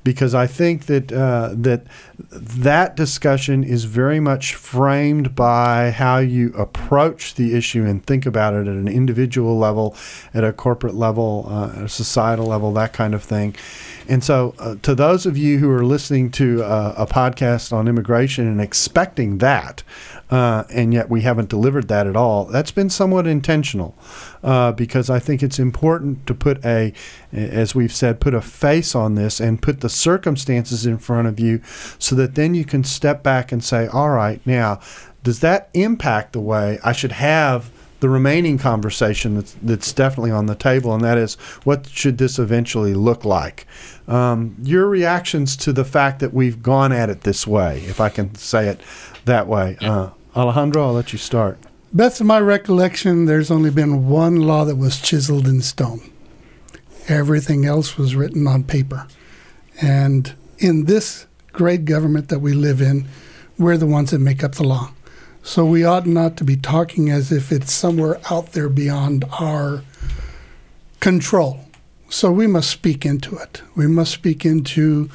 because 0.03 0.35
I 0.35 0.47
think 0.47 0.85
that 0.87 1.11
uh, 1.11 1.51
that 1.53 1.85
that 2.29 2.95
discussion 2.95 3.63
is 3.63 3.85
very 3.85 4.19
much 4.19 4.55
framed 4.55 5.35
by 5.35 5.91
how 5.91 6.17
you 6.17 6.53
approach 6.55 7.35
the 7.35 7.55
issue 7.55 7.85
and 7.85 8.05
think 8.05 8.25
about 8.25 8.53
it 8.53 8.61
at 8.61 8.67
an 8.67 8.87
individual 8.87 9.57
level, 9.57 9.95
at 10.33 10.43
a 10.43 10.53
corporate 10.53 10.95
level, 10.95 11.47
uh, 11.49 11.83
a 11.85 11.89
societal 11.89 12.45
level, 12.45 12.73
that 12.73 12.93
kind 12.93 13.13
of 13.13 13.23
thing. 13.23 13.55
And 14.07 14.23
so, 14.23 14.53
uh, 14.59 14.75
to 14.81 14.93
those 14.95 15.25
of 15.25 15.37
you 15.37 15.59
who 15.59 15.69
are 15.71 15.85
listening 15.85 16.29
to 16.31 16.63
uh, 16.63 16.95
a 16.97 17.05
podcast 17.05 17.71
on 17.71 17.87
immigration 17.87 18.47
and 18.47 18.59
expecting 18.59 19.37
that, 19.37 19.83
uh, 20.33 20.63
and 20.71 20.95
yet 20.95 21.11
we 21.11 21.21
haven't 21.21 21.47
delivered 21.47 21.87
that 21.89 22.07
at 22.07 22.15
all. 22.15 22.45
That's 22.45 22.71
been 22.71 22.89
somewhat 22.89 23.27
intentional 23.27 23.95
uh, 24.41 24.71
because 24.71 25.07
I 25.07 25.19
think 25.19 25.43
it's 25.43 25.59
important 25.59 26.25
to 26.25 26.33
put 26.33 26.65
a, 26.65 26.91
as 27.31 27.75
we've 27.75 27.93
said, 27.93 28.19
put 28.19 28.33
a 28.33 28.41
face 28.41 28.95
on 28.95 29.13
this 29.13 29.39
and 29.39 29.61
put 29.61 29.81
the 29.81 29.89
circumstances 29.89 30.87
in 30.87 30.97
front 30.97 31.27
of 31.27 31.39
you 31.39 31.61
so 31.99 32.15
that 32.15 32.33
then 32.33 32.55
you 32.55 32.65
can 32.65 32.83
step 32.83 33.21
back 33.21 33.51
and 33.51 33.63
say, 33.63 33.85
all 33.85 34.09
right, 34.09 34.41
now, 34.43 34.79
does 35.21 35.41
that 35.41 35.69
impact 35.75 36.33
the 36.33 36.41
way 36.41 36.79
I 36.83 36.93
should 36.93 37.11
have? 37.13 37.69
the 37.99 38.09
remaining 38.09 38.57
conversation 38.57 39.35
that's, 39.35 39.55
that's 39.61 39.93
definitely 39.93 40.31
on 40.31 40.45
the 40.45 40.55
table, 40.55 40.93
and 40.93 41.01
that 41.05 41.17
is 41.17 41.35
what 41.63 41.87
should 41.87 42.17
this 42.17 42.37
eventually 42.37 42.93
look 42.93 43.23
like? 43.23 43.65
Um, 44.09 44.57
your 44.61 44.89
reactions 44.89 45.55
to 45.57 45.71
the 45.71 45.85
fact 45.85 46.19
that 46.19 46.33
we've 46.33 46.61
gone 46.61 46.91
at 46.91 47.09
it 47.09 47.21
this 47.21 47.47
way, 47.47 47.77
if 47.87 48.01
I 48.01 48.09
can 48.09 48.35
say 48.35 48.67
it 48.67 48.81
that 49.23 49.47
way. 49.47 49.77
Uh, 49.79 50.09
Alejandro, 50.35 50.87
I'll 50.87 50.93
let 50.93 51.13
you 51.13 51.19
start. 51.19 51.59
Best 51.91 52.19
of 52.19 52.25
my 52.25 52.39
recollection, 52.39 53.25
there's 53.25 53.51
only 53.51 53.69
been 53.69 54.09
one 54.09 54.37
law 54.37 54.65
that 54.65 54.77
was 54.77 54.99
chiseled 54.99 55.47
in 55.47 55.61
stone. 55.61 56.01
Everything 57.07 57.65
else 57.65 57.97
was 57.97 58.15
written 58.15 58.47
on 58.47 58.63
paper. 58.63 59.07
And 59.79 60.33
in 60.57 60.85
this 60.85 61.27
great 61.51 61.85
government 61.85 62.29
that 62.29 62.39
we 62.39 62.53
live 62.53 62.81
in, 62.81 63.07
we're 63.59 63.77
the 63.77 63.85
ones 63.85 64.09
that 64.09 64.19
make 64.19 64.43
up 64.43 64.55
the 64.55 64.63
law. 64.63 64.91
So 65.43 65.65
we 65.65 65.83
ought 65.83 66.07
not 66.07 66.35
to 66.37 66.43
be 66.43 66.55
talking 66.55 67.11
as 67.11 67.31
if 67.31 67.51
it's 67.51 67.71
somewhere 67.71 68.19
out 68.31 68.53
there 68.53 68.69
beyond 68.69 69.25
our 69.39 69.83
control. 70.99 71.59
So 72.09 72.31
we 72.31 72.47
must 72.47 72.71
speak 72.71 73.05
into 73.05 73.35
it. 73.37 73.61
We 73.75 73.85
must 73.85 74.11
speak 74.11 74.45
into 74.45 75.11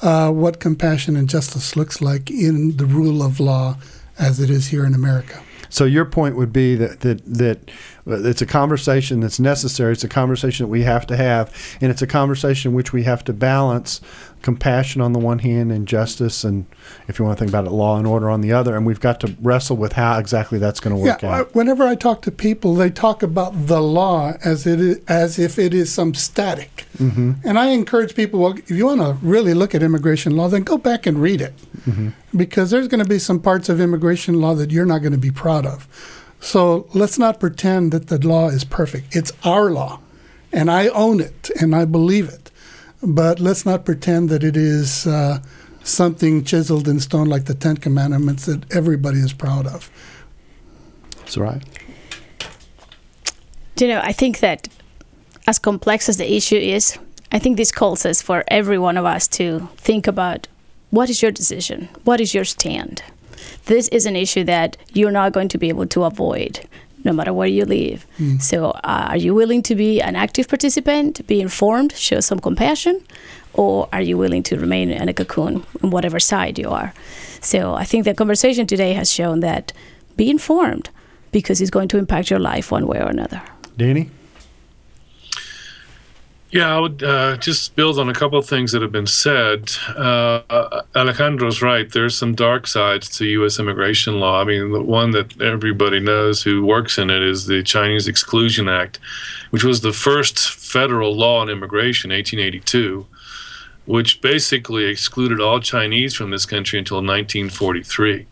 uh, 0.00 0.30
what 0.30 0.60
compassion 0.60 1.14
and 1.14 1.28
justice 1.28 1.76
looks 1.76 2.00
like 2.00 2.30
in 2.30 2.78
the 2.78 2.86
rule 2.86 3.22
of 3.22 3.38
law 3.38 3.76
as 4.22 4.40
it 4.40 4.48
is 4.48 4.68
here 4.68 4.86
in 4.86 4.94
America. 4.94 5.42
So 5.68 5.84
your 5.84 6.04
point 6.04 6.36
would 6.36 6.52
be 6.52 6.74
that 6.76 7.00
that 7.00 7.24
that 7.26 7.70
it's 8.06 8.42
a 8.42 8.46
conversation 8.46 9.20
that's 9.20 9.38
necessary. 9.38 9.92
It's 9.92 10.04
a 10.04 10.08
conversation 10.08 10.64
that 10.64 10.70
we 10.70 10.82
have 10.82 11.06
to 11.06 11.16
have, 11.16 11.54
and 11.80 11.90
it's 11.90 12.02
a 12.02 12.06
conversation 12.06 12.70
in 12.70 12.74
which 12.74 12.92
we 12.92 13.04
have 13.04 13.24
to 13.24 13.32
balance 13.32 14.00
compassion 14.42 15.00
on 15.00 15.12
the 15.12 15.20
one 15.20 15.38
hand 15.38 15.70
and 15.70 15.86
justice, 15.86 16.42
and 16.42 16.66
if 17.06 17.18
you 17.18 17.24
want 17.24 17.38
to 17.38 17.40
think 17.40 17.50
about 17.50 17.64
it, 17.64 17.70
law 17.70 17.96
and 17.96 18.06
order 18.06 18.28
on 18.28 18.40
the 18.40 18.52
other. 18.52 18.76
And 18.76 18.84
we've 18.84 18.98
got 18.98 19.20
to 19.20 19.36
wrestle 19.40 19.76
with 19.76 19.92
how 19.92 20.18
exactly 20.18 20.58
that's 20.58 20.80
going 20.80 20.96
to 20.96 21.00
work 21.00 21.22
yeah, 21.22 21.36
out. 21.36 21.54
Whenever 21.54 21.84
I 21.84 21.94
talk 21.94 22.22
to 22.22 22.32
people, 22.32 22.74
they 22.74 22.90
talk 22.90 23.22
about 23.22 23.52
the 23.68 23.80
law 23.80 24.34
as 24.44 24.66
it 24.66 24.80
is, 24.80 25.00
as 25.06 25.38
if 25.38 25.58
it 25.58 25.72
is 25.72 25.92
some 25.92 26.12
static. 26.14 26.86
Mm-hmm. 26.98 27.32
And 27.44 27.58
I 27.58 27.68
encourage 27.68 28.16
people, 28.16 28.40
well, 28.40 28.54
if 28.58 28.70
you 28.70 28.86
want 28.86 29.00
to 29.00 29.16
really 29.24 29.54
look 29.54 29.74
at 29.74 29.82
immigration 29.82 30.36
law, 30.36 30.48
then 30.48 30.62
go 30.62 30.76
back 30.76 31.06
and 31.06 31.22
read 31.22 31.40
it, 31.40 31.56
mm-hmm. 31.86 32.08
because 32.36 32.72
there's 32.72 32.88
going 32.88 33.02
to 33.02 33.08
be 33.08 33.20
some 33.20 33.38
parts 33.38 33.68
of 33.68 33.80
immigration 33.80 34.40
law 34.40 34.54
that 34.54 34.72
you're 34.72 34.86
not 34.86 34.98
going 34.98 35.12
to 35.12 35.18
be 35.18 35.30
proud 35.30 35.64
of. 35.66 35.88
So 36.42 36.88
let's 36.92 37.20
not 37.20 37.38
pretend 37.38 37.92
that 37.92 38.08
the 38.08 38.18
law 38.18 38.48
is 38.48 38.64
perfect. 38.64 39.14
It's 39.14 39.30
our 39.44 39.70
law, 39.70 40.00
and 40.52 40.70
I 40.70 40.88
own 40.88 41.20
it 41.20 41.50
and 41.60 41.72
I 41.74 41.84
believe 41.84 42.28
it. 42.28 42.50
But 43.00 43.38
let's 43.38 43.64
not 43.64 43.84
pretend 43.84 44.28
that 44.28 44.42
it 44.42 44.56
is 44.56 45.06
uh, 45.06 45.40
something 45.84 46.42
chiseled 46.42 46.88
in 46.88 46.98
stone 46.98 47.28
like 47.28 47.44
the 47.44 47.54
Ten 47.54 47.76
Commandments 47.76 48.46
that 48.46 48.70
everybody 48.74 49.18
is 49.18 49.32
proud 49.32 49.68
of. 49.68 49.88
That's 51.18 51.38
right. 51.38 51.62
You 53.78 53.86
know, 53.86 54.00
I 54.02 54.12
think 54.12 54.40
that 54.40 54.68
as 55.46 55.60
complex 55.60 56.08
as 56.08 56.16
the 56.16 56.30
issue 56.36 56.56
is, 56.56 56.98
I 57.30 57.38
think 57.38 57.56
this 57.56 57.70
calls 57.70 58.04
us 58.04 58.20
for 58.20 58.42
every 58.48 58.78
one 58.78 58.96
of 58.96 59.04
us 59.04 59.28
to 59.28 59.68
think 59.76 60.08
about 60.08 60.48
what 60.90 61.08
is 61.08 61.22
your 61.22 61.30
decision? 61.30 61.88
What 62.02 62.20
is 62.20 62.34
your 62.34 62.44
stand? 62.44 63.02
This 63.66 63.88
is 63.88 64.06
an 64.06 64.16
issue 64.16 64.44
that 64.44 64.76
you're 64.92 65.10
not 65.10 65.32
going 65.32 65.48
to 65.48 65.58
be 65.58 65.68
able 65.68 65.86
to 65.86 66.04
avoid 66.04 66.60
no 67.04 67.12
matter 67.12 67.32
where 67.32 67.48
you 67.48 67.64
live. 67.64 68.06
Mm. 68.18 68.40
So, 68.40 68.70
uh, 68.70 69.08
are 69.10 69.16
you 69.16 69.34
willing 69.34 69.62
to 69.64 69.74
be 69.74 70.00
an 70.00 70.16
active 70.16 70.48
participant, 70.48 71.26
be 71.26 71.40
informed, 71.40 71.92
show 71.96 72.20
some 72.20 72.38
compassion, 72.38 73.02
or 73.54 73.88
are 73.92 74.00
you 74.00 74.16
willing 74.16 74.42
to 74.44 74.56
remain 74.56 74.90
in 74.90 75.08
a 75.08 75.14
cocoon 75.14 75.64
on 75.82 75.90
whatever 75.90 76.20
side 76.20 76.58
you 76.58 76.70
are? 76.70 76.94
So, 77.40 77.74
I 77.74 77.84
think 77.84 78.04
the 78.04 78.14
conversation 78.14 78.66
today 78.66 78.92
has 78.92 79.12
shown 79.12 79.40
that 79.40 79.72
be 80.16 80.30
informed 80.30 80.90
because 81.32 81.60
it's 81.60 81.70
going 81.70 81.88
to 81.88 81.98
impact 81.98 82.30
your 82.30 82.38
life 82.38 82.70
one 82.70 82.86
way 82.86 82.98
or 82.98 83.08
another. 83.08 83.42
Danny? 83.76 84.10
Yeah, 86.52 86.76
I 86.76 86.80
would 86.80 87.02
uh, 87.02 87.38
just 87.38 87.74
build 87.76 87.98
on 87.98 88.10
a 88.10 88.12
couple 88.12 88.38
of 88.38 88.46
things 88.46 88.72
that 88.72 88.82
have 88.82 88.92
been 88.92 89.06
said. 89.06 89.72
Uh, 89.88 90.82
Alejandro's 90.94 91.62
right. 91.62 91.90
There's 91.90 92.14
some 92.14 92.34
dark 92.34 92.66
sides 92.66 93.08
to 93.16 93.24
U.S. 93.24 93.58
immigration 93.58 94.20
law. 94.20 94.42
I 94.42 94.44
mean, 94.44 94.70
the 94.70 94.82
one 94.82 95.12
that 95.12 95.40
everybody 95.40 95.98
knows 95.98 96.42
who 96.42 96.66
works 96.66 96.98
in 96.98 97.08
it 97.08 97.22
is 97.22 97.46
the 97.46 97.62
Chinese 97.62 98.06
Exclusion 98.06 98.68
Act, 98.68 98.98
which 99.48 99.64
was 99.64 99.80
the 99.80 99.94
first 99.94 100.50
federal 100.50 101.16
law 101.16 101.40
on 101.40 101.48
immigration, 101.48 102.10
1882, 102.10 103.06
which 103.86 104.20
basically 104.20 104.84
excluded 104.84 105.40
all 105.40 105.58
Chinese 105.58 106.14
from 106.14 106.30
this 106.30 106.44
country 106.44 106.78
until 106.78 106.98
1943. 106.98 108.26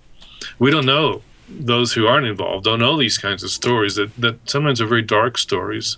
We 0.58 0.70
don't 0.70 0.84
know 0.84 1.22
those 1.48 1.94
who 1.94 2.06
aren't 2.06 2.26
involved 2.26 2.64
don't 2.64 2.78
know 2.78 2.96
these 2.96 3.18
kinds 3.18 3.42
of 3.42 3.50
stories 3.50 3.96
that, 3.96 4.14
that 4.16 4.38
sometimes 4.48 4.80
are 4.80 4.86
very 4.86 5.02
dark 5.02 5.36
stories 5.36 5.96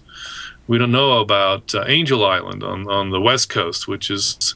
we 0.66 0.78
don't 0.78 0.92
know 0.92 1.20
about 1.20 1.74
uh, 1.74 1.84
Angel 1.86 2.24
Island 2.24 2.62
on, 2.62 2.88
on 2.88 3.10
the 3.10 3.20
west 3.20 3.48
coast, 3.48 3.88
which 3.88 4.10
is 4.10 4.54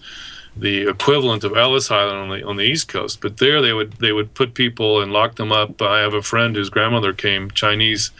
the 0.56 0.88
equivalent 0.88 1.44
of 1.44 1.56
Ellis 1.56 1.90
Island 1.90 2.18
on 2.18 2.28
the 2.30 2.46
on 2.46 2.56
the 2.56 2.64
east 2.64 2.88
coast. 2.88 3.20
But 3.20 3.36
there 3.38 3.60
they 3.60 3.72
would 3.72 3.92
they 3.94 4.12
would 4.12 4.34
put 4.34 4.54
people 4.54 5.02
and 5.02 5.12
lock 5.12 5.36
them 5.36 5.52
up. 5.52 5.82
I 5.82 6.00
have 6.00 6.14
a 6.14 6.22
friend 6.22 6.56
whose 6.56 6.70
grandmother 6.70 7.12
came 7.12 7.50
Chinese, 7.50 8.10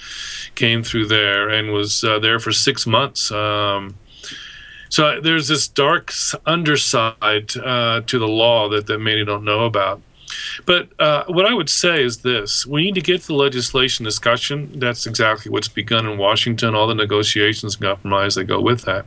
came 0.54 0.82
through 0.82 1.06
there 1.06 1.48
and 1.48 1.72
was 1.72 2.04
uh, 2.04 2.18
there 2.18 2.38
for 2.38 2.52
six 2.52 2.86
months. 2.86 3.30
Um, 3.32 3.96
so 4.88 5.20
there's 5.20 5.48
this 5.48 5.66
dark 5.66 6.12
underside 6.44 7.56
uh, 7.56 8.02
to 8.06 8.18
the 8.18 8.28
law 8.28 8.68
that, 8.68 8.86
that 8.86 8.98
many 8.98 9.24
don't 9.24 9.44
know 9.44 9.64
about. 9.64 10.00
But 10.64 10.88
uh, 10.98 11.24
what 11.26 11.46
I 11.46 11.54
would 11.54 11.70
say 11.70 12.02
is 12.02 12.18
this 12.18 12.66
we 12.66 12.82
need 12.82 12.94
to 12.94 13.00
get 13.00 13.22
to 13.22 13.26
the 13.28 13.34
legislation 13.34 14.04
discussion. 14.04 14.78
That's 14.78 15.06
exactly 15.06 15.50
what's 15.50 15.68
begun 15.68 16.06
in 16.06 16.18
Washington, 16.18 16.74
all 16.74 16.86
the 16.86 16.94
negotiations 16.94 17.74
and 17.74 17.84
compromise 17.84 18.34
that 18.34 18.44
go 18.44 18.60
with 18.60 18.82
that. 18.82 19.06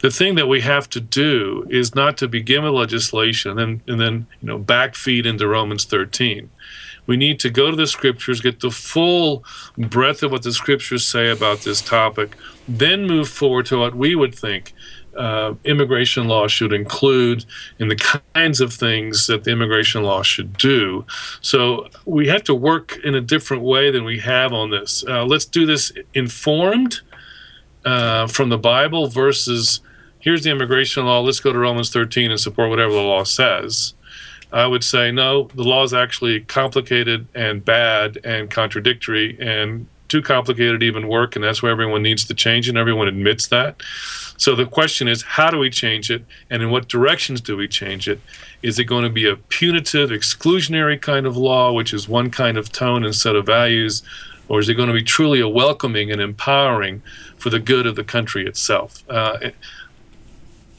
The 0.00 0.10
thing 0.10 0.34
that 0.34 0.48
we 0.48 0.60
have 0.60 0.90
to 0.90 1.00
do 1.00 1.66
is 1.70 1.94
not 1.94 2.18
to 2.18 2.28
begin 2.28 2.64
with 2.64 2.72
legislation 2.72 3.58
and 3.58 3.80
and 3.86 4.00
then 4.00 4.26
you 4.40 4.48
know, 4.48 4.58
backfeed 4.58 5.26
into 5.26 5.46
Romans 5.46 5.84
13. 5.84 6.50
We 7.06 7.16
need 7.16 7.38
to 7.40 7.50
go 7.50 7.70
to 7.70 7.76
the 7.76 7.86
scriptures, 7.86 8.40
get 8.40 8.60
the 8.60 8.70
full 8.70 9.44
breadth 9.78 10.24
of 10.24 10.32
what 10.32 10.42
the 10.42 10.52
scriptures 10.52 11.06
say 11.06 11.30
about 11.30 11.60
this 11.60 11.80
topic, 11.80 12.36
then 12.66 13.06
move 13.06 13.28
forward 13.28 13.66
to 13.66 13.78
what 13.78 13.94
we 13.94 14.16
would 14.16 14.34
think 14.34 14.74
uh, 15.16 15.54
immigration 15.64 16.28
law 16.28 16.46
should 16.46 16.72
include 16.72 17.44
and 17.78 17.90
the 17.90 18.20
kinds 18.34 18.60
of 18.60 18.72
things 18.72 19.26
that 19.26 19.44
the 19.44 19.50
immigration 19.50 20.02
law 20.02 20.22
should 20.22 20.56
do. 20.56 21.04
So 21.40 21.88
we 22.04 22.28
have 22.28 22.44
to 22.44 22.54
work 22.54 22.98
in 23.04 23.14
a 23.14 23.20
different 23.20 23.62
way 23.62 23.90
than 23.90 24.04
we 24.04 24.18
have 24.20 24.52
on 24.52 24.70
this. 24.70 25.04
Uh, 25.06 25.24
let's 25.24 25.44
do 25.44 25.66
this 25.66 25.92
informed 26.14 27.00
uh, 27.84 28.26
from 28.26 28.48
the 28.48 28.58
Bible 28.58 29.06
versus 29.08 29.80
here's 30.18 30.42
the 30.42 30.50
immigration 30.50 31.04
law, 31.04 31.20
let's 31.20 31.40
go 31.40 31.52
to 31.52 31.58
Romans 31.58 31.90
13 31.90 32.30
and 32.30 32.40
support 32.40 32.68
whatever 32.68 32.92
the 32.92 33.00
law 33.00 33.24
says. 33.24 33.94
I 34.52 34.66
would 34.66 34.84
say 34.84 35.10
no, 35.10 35.44
the 35.54 35.64
law 35.64 35.82
is 35.82 35.92
actually 35.92 36.40
complicated 36.40 37.26
and 37.34 37.64
bad 37.64 38.18
and 38.24 38.50
contradictory 38.50 39.36
and 39.40 39.86
too 40.08 40.22
complicated 40.22 40.80
to 40.80 40.86
even 40.86 41.08
work, 41.08 41.36
and 41.36 41.44
that's 41.44 41.62
why 41.62 41.70
everyone 41.70 42.02
needs 42.02 42.24
to 42.24 42.34
change, 42.34 42.68
and 42.68 42.78
everyone 42.78 43.08
admits 43.08 43.48
that. 43.48 43.82
So 44.38 44.54
the 44.54 44.66
question 44.66 45.08
is, 45.08 45.22
how 45.22 45.50
do 45.50 45.58
we 45.58 45.70
change 45.70 46.10
it, 46.10 46.24
and 46.50 46.62
in 46.62 46.70
what 46.70 46.88
directions 46.88 47.40
do 47.40 47.56
we 47.56 47.68
change 47.68 48.08
it? 48.08 48.20
Is 48.62 48.78
it 48.78 48.84
going 48.84 49.04
to 49.04 49.10
be 49.10 49.28
a 49.28 49.36
punitive, 49.36 50.10
exclusionary 50.10 51.00
kind 51.00 51.26
of 51.26 51.36
law, 51.36 51.72
which 51.72 51.94
is 51.94 52.08
one 52.08 52.30
kind 52.30 52.58
of 52.58 52.70
tone 52.70 53.04
and 53.04 53.14
set 53.14 53.36
of 53.36 53.46
values, 53.46 54.02
or 54.48 54.60
is 54.60 54.68
it 54.68 54.74
going 54.74 54.88
to 54.88 54.94
be 54.94 55.02
truly 55.02 55.40
a 55.40 55.48
welcoming 55.48 56.12
and 56.12 56.20
empowering 56.20 57.02
for 57.36 57.50
the 57.50 57.58
good 57.58 57.86
of 57.86 57.96
the 57.96 58.04
country 58.04 58.46
itself? 58.46 59.02
Uh, 59.08 59.50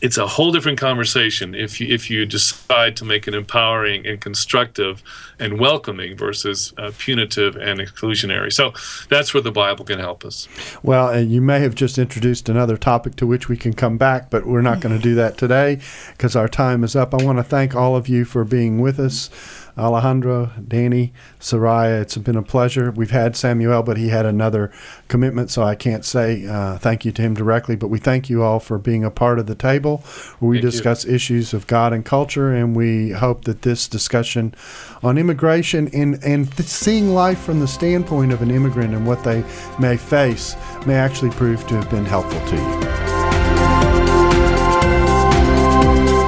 it's 0.02 0.18
a 0.18 0.28
whole 0.28 0.52
different 0.52 0.78
conversation 0.78 1.56
if 1.56 1.82
you 1.82 1.94
if 1.94 2.10
you 2.10 2.26
decide 2.26 2.96
to 2.98 3.06
make 3.06 3.28
it 3.28 3.34
empowering 3.34 4.06
and 4.06 4.22
constructive 4.22 5.02
and 5.40 5.60
welcoming 5.60 6.16
versus 6.16 6.74
uh, 6.78 6.92
punitive 6.98 7.56
and 7.56 7.80
exclusionary. 7.80 8.52
So 8.52 8.74
that's 9.10 9.34
where 9.34 9.42
the 9.42 9.52
Bible 9.52 9.86
can 9.86 10.00
help 10.00 10.24
us. 10.26 10.48
Well, 10.84 11.10
and 11.10 11.32
you 11.32 11.42
may 11.42 11.60
have 11.60 11.76
just 11.76 11.98
introduced 11.98 12.50
another 12.50 12.78
topic 12.78 13.16
to 13.18 13.28
which 13.28 13.50
we 13.50 13.58
can 13.58 13.74
come 13.74 13.98
back, 13.98 14.30
but 14.30 14.46
we're 14.46 14.62
not 14.62 14.80
going 14.80 14.96
to 14.96 15.02
do 15.02 15.16
that 15.16 15.38
today 15.38 15.80
because 16.12 16.36
our 16.36 16.48
time 16.48 16.84
is 16.84 16.96
up. 16.96 17.14
I 17.14 17.24
want 17.24 17.40
to 17.40 17.44
thank 17.44 17.76
all 17.76 17.96
of 17.96 18.08
you 18.08 18.26
for 18.26 18.44
being 18.44 18.80
with 18.80 19.00
us. 19.00 19.30
Alejandro, 19.78 20.52
Danny, 20.68 21.14
Soraya, 21.40 22.02
it's 22.02 22.18
been 22.18 22.36
a 22.36 22.44
pleasure. 22.44 22.92
We've 22.92 23.12
had 23.12 23.36
Samuel, 23.36 23.84
but 23.84 23.98
he 23.98 24.10
had 24.10 24.26
another 24.26 24.72
commitment, 25.08 25.52
so 25.52 25.64
I 25.64 25.76
can't 25.76 26.04
say 26.04 26.48
uh, 26.48 26.78
thank 26.78 27.06
you 27.06 27.12
to 27.12 27.22
him 27.22 27.34
directly. 27.34 27.76
But 27.76 27.90
we 27.90 28.00
thank 28.00 28.30
you 28.30 28.44
all 28.44 28.60
for 28.60 28.78
being 28.78 29.04
a 29.04 29.12
part 29.12 29.40
of 29.40 29.46
the 29.46 29.56
table 29.56 29.98
where 30.40 30.50
we 30.50 30.58
thank 30.58 30.72
discuss 30.72 31.06
you. 31.06 31.14
issues 31.14 31.54
of 31.54 31.68
God 31.68 31.94
and 31.94 32.04
culture, 32.04 32.54
and 32.54 32.76
we 32.76 33.12
hope 33.12 33.46
that 33.46 33.62
this 33.62 33.88
discussion 33.88 34.56
on 35.04 35.18
immigration 35.18 35.90
and, 35.94 36.24
and 36.24 36.52
th- 36.56 36.68
seeing 36.68 37.14
life 37.14 37.40
from 37.40 37.60
the 37.60 37.68
standpoint 37.68 38.32
of 38.32 38.42
an 38.42 38.52
immigrant 38.52 38.94
and 38.94 39.06
what 39.06 39.24
they 39.24 39.44
may 39.80 39.98
face 39.98 40.56
may 40.86 40.96
actually 40.96 41.32
prove 41.32 41.66
to 41.68 41.76
have 41.76 41.90
been 41.90 42.06
helpful 42.06 42.40
to 42.48 42.56
you. 42.56 42.82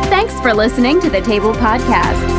Thanks 0.09 0.39
for 0.41 0.53
listening 0.53 1.01
to 1.01 1.09
the 1.09 1.21
Table 1.21 1.53
Podcast. 1.53 2.38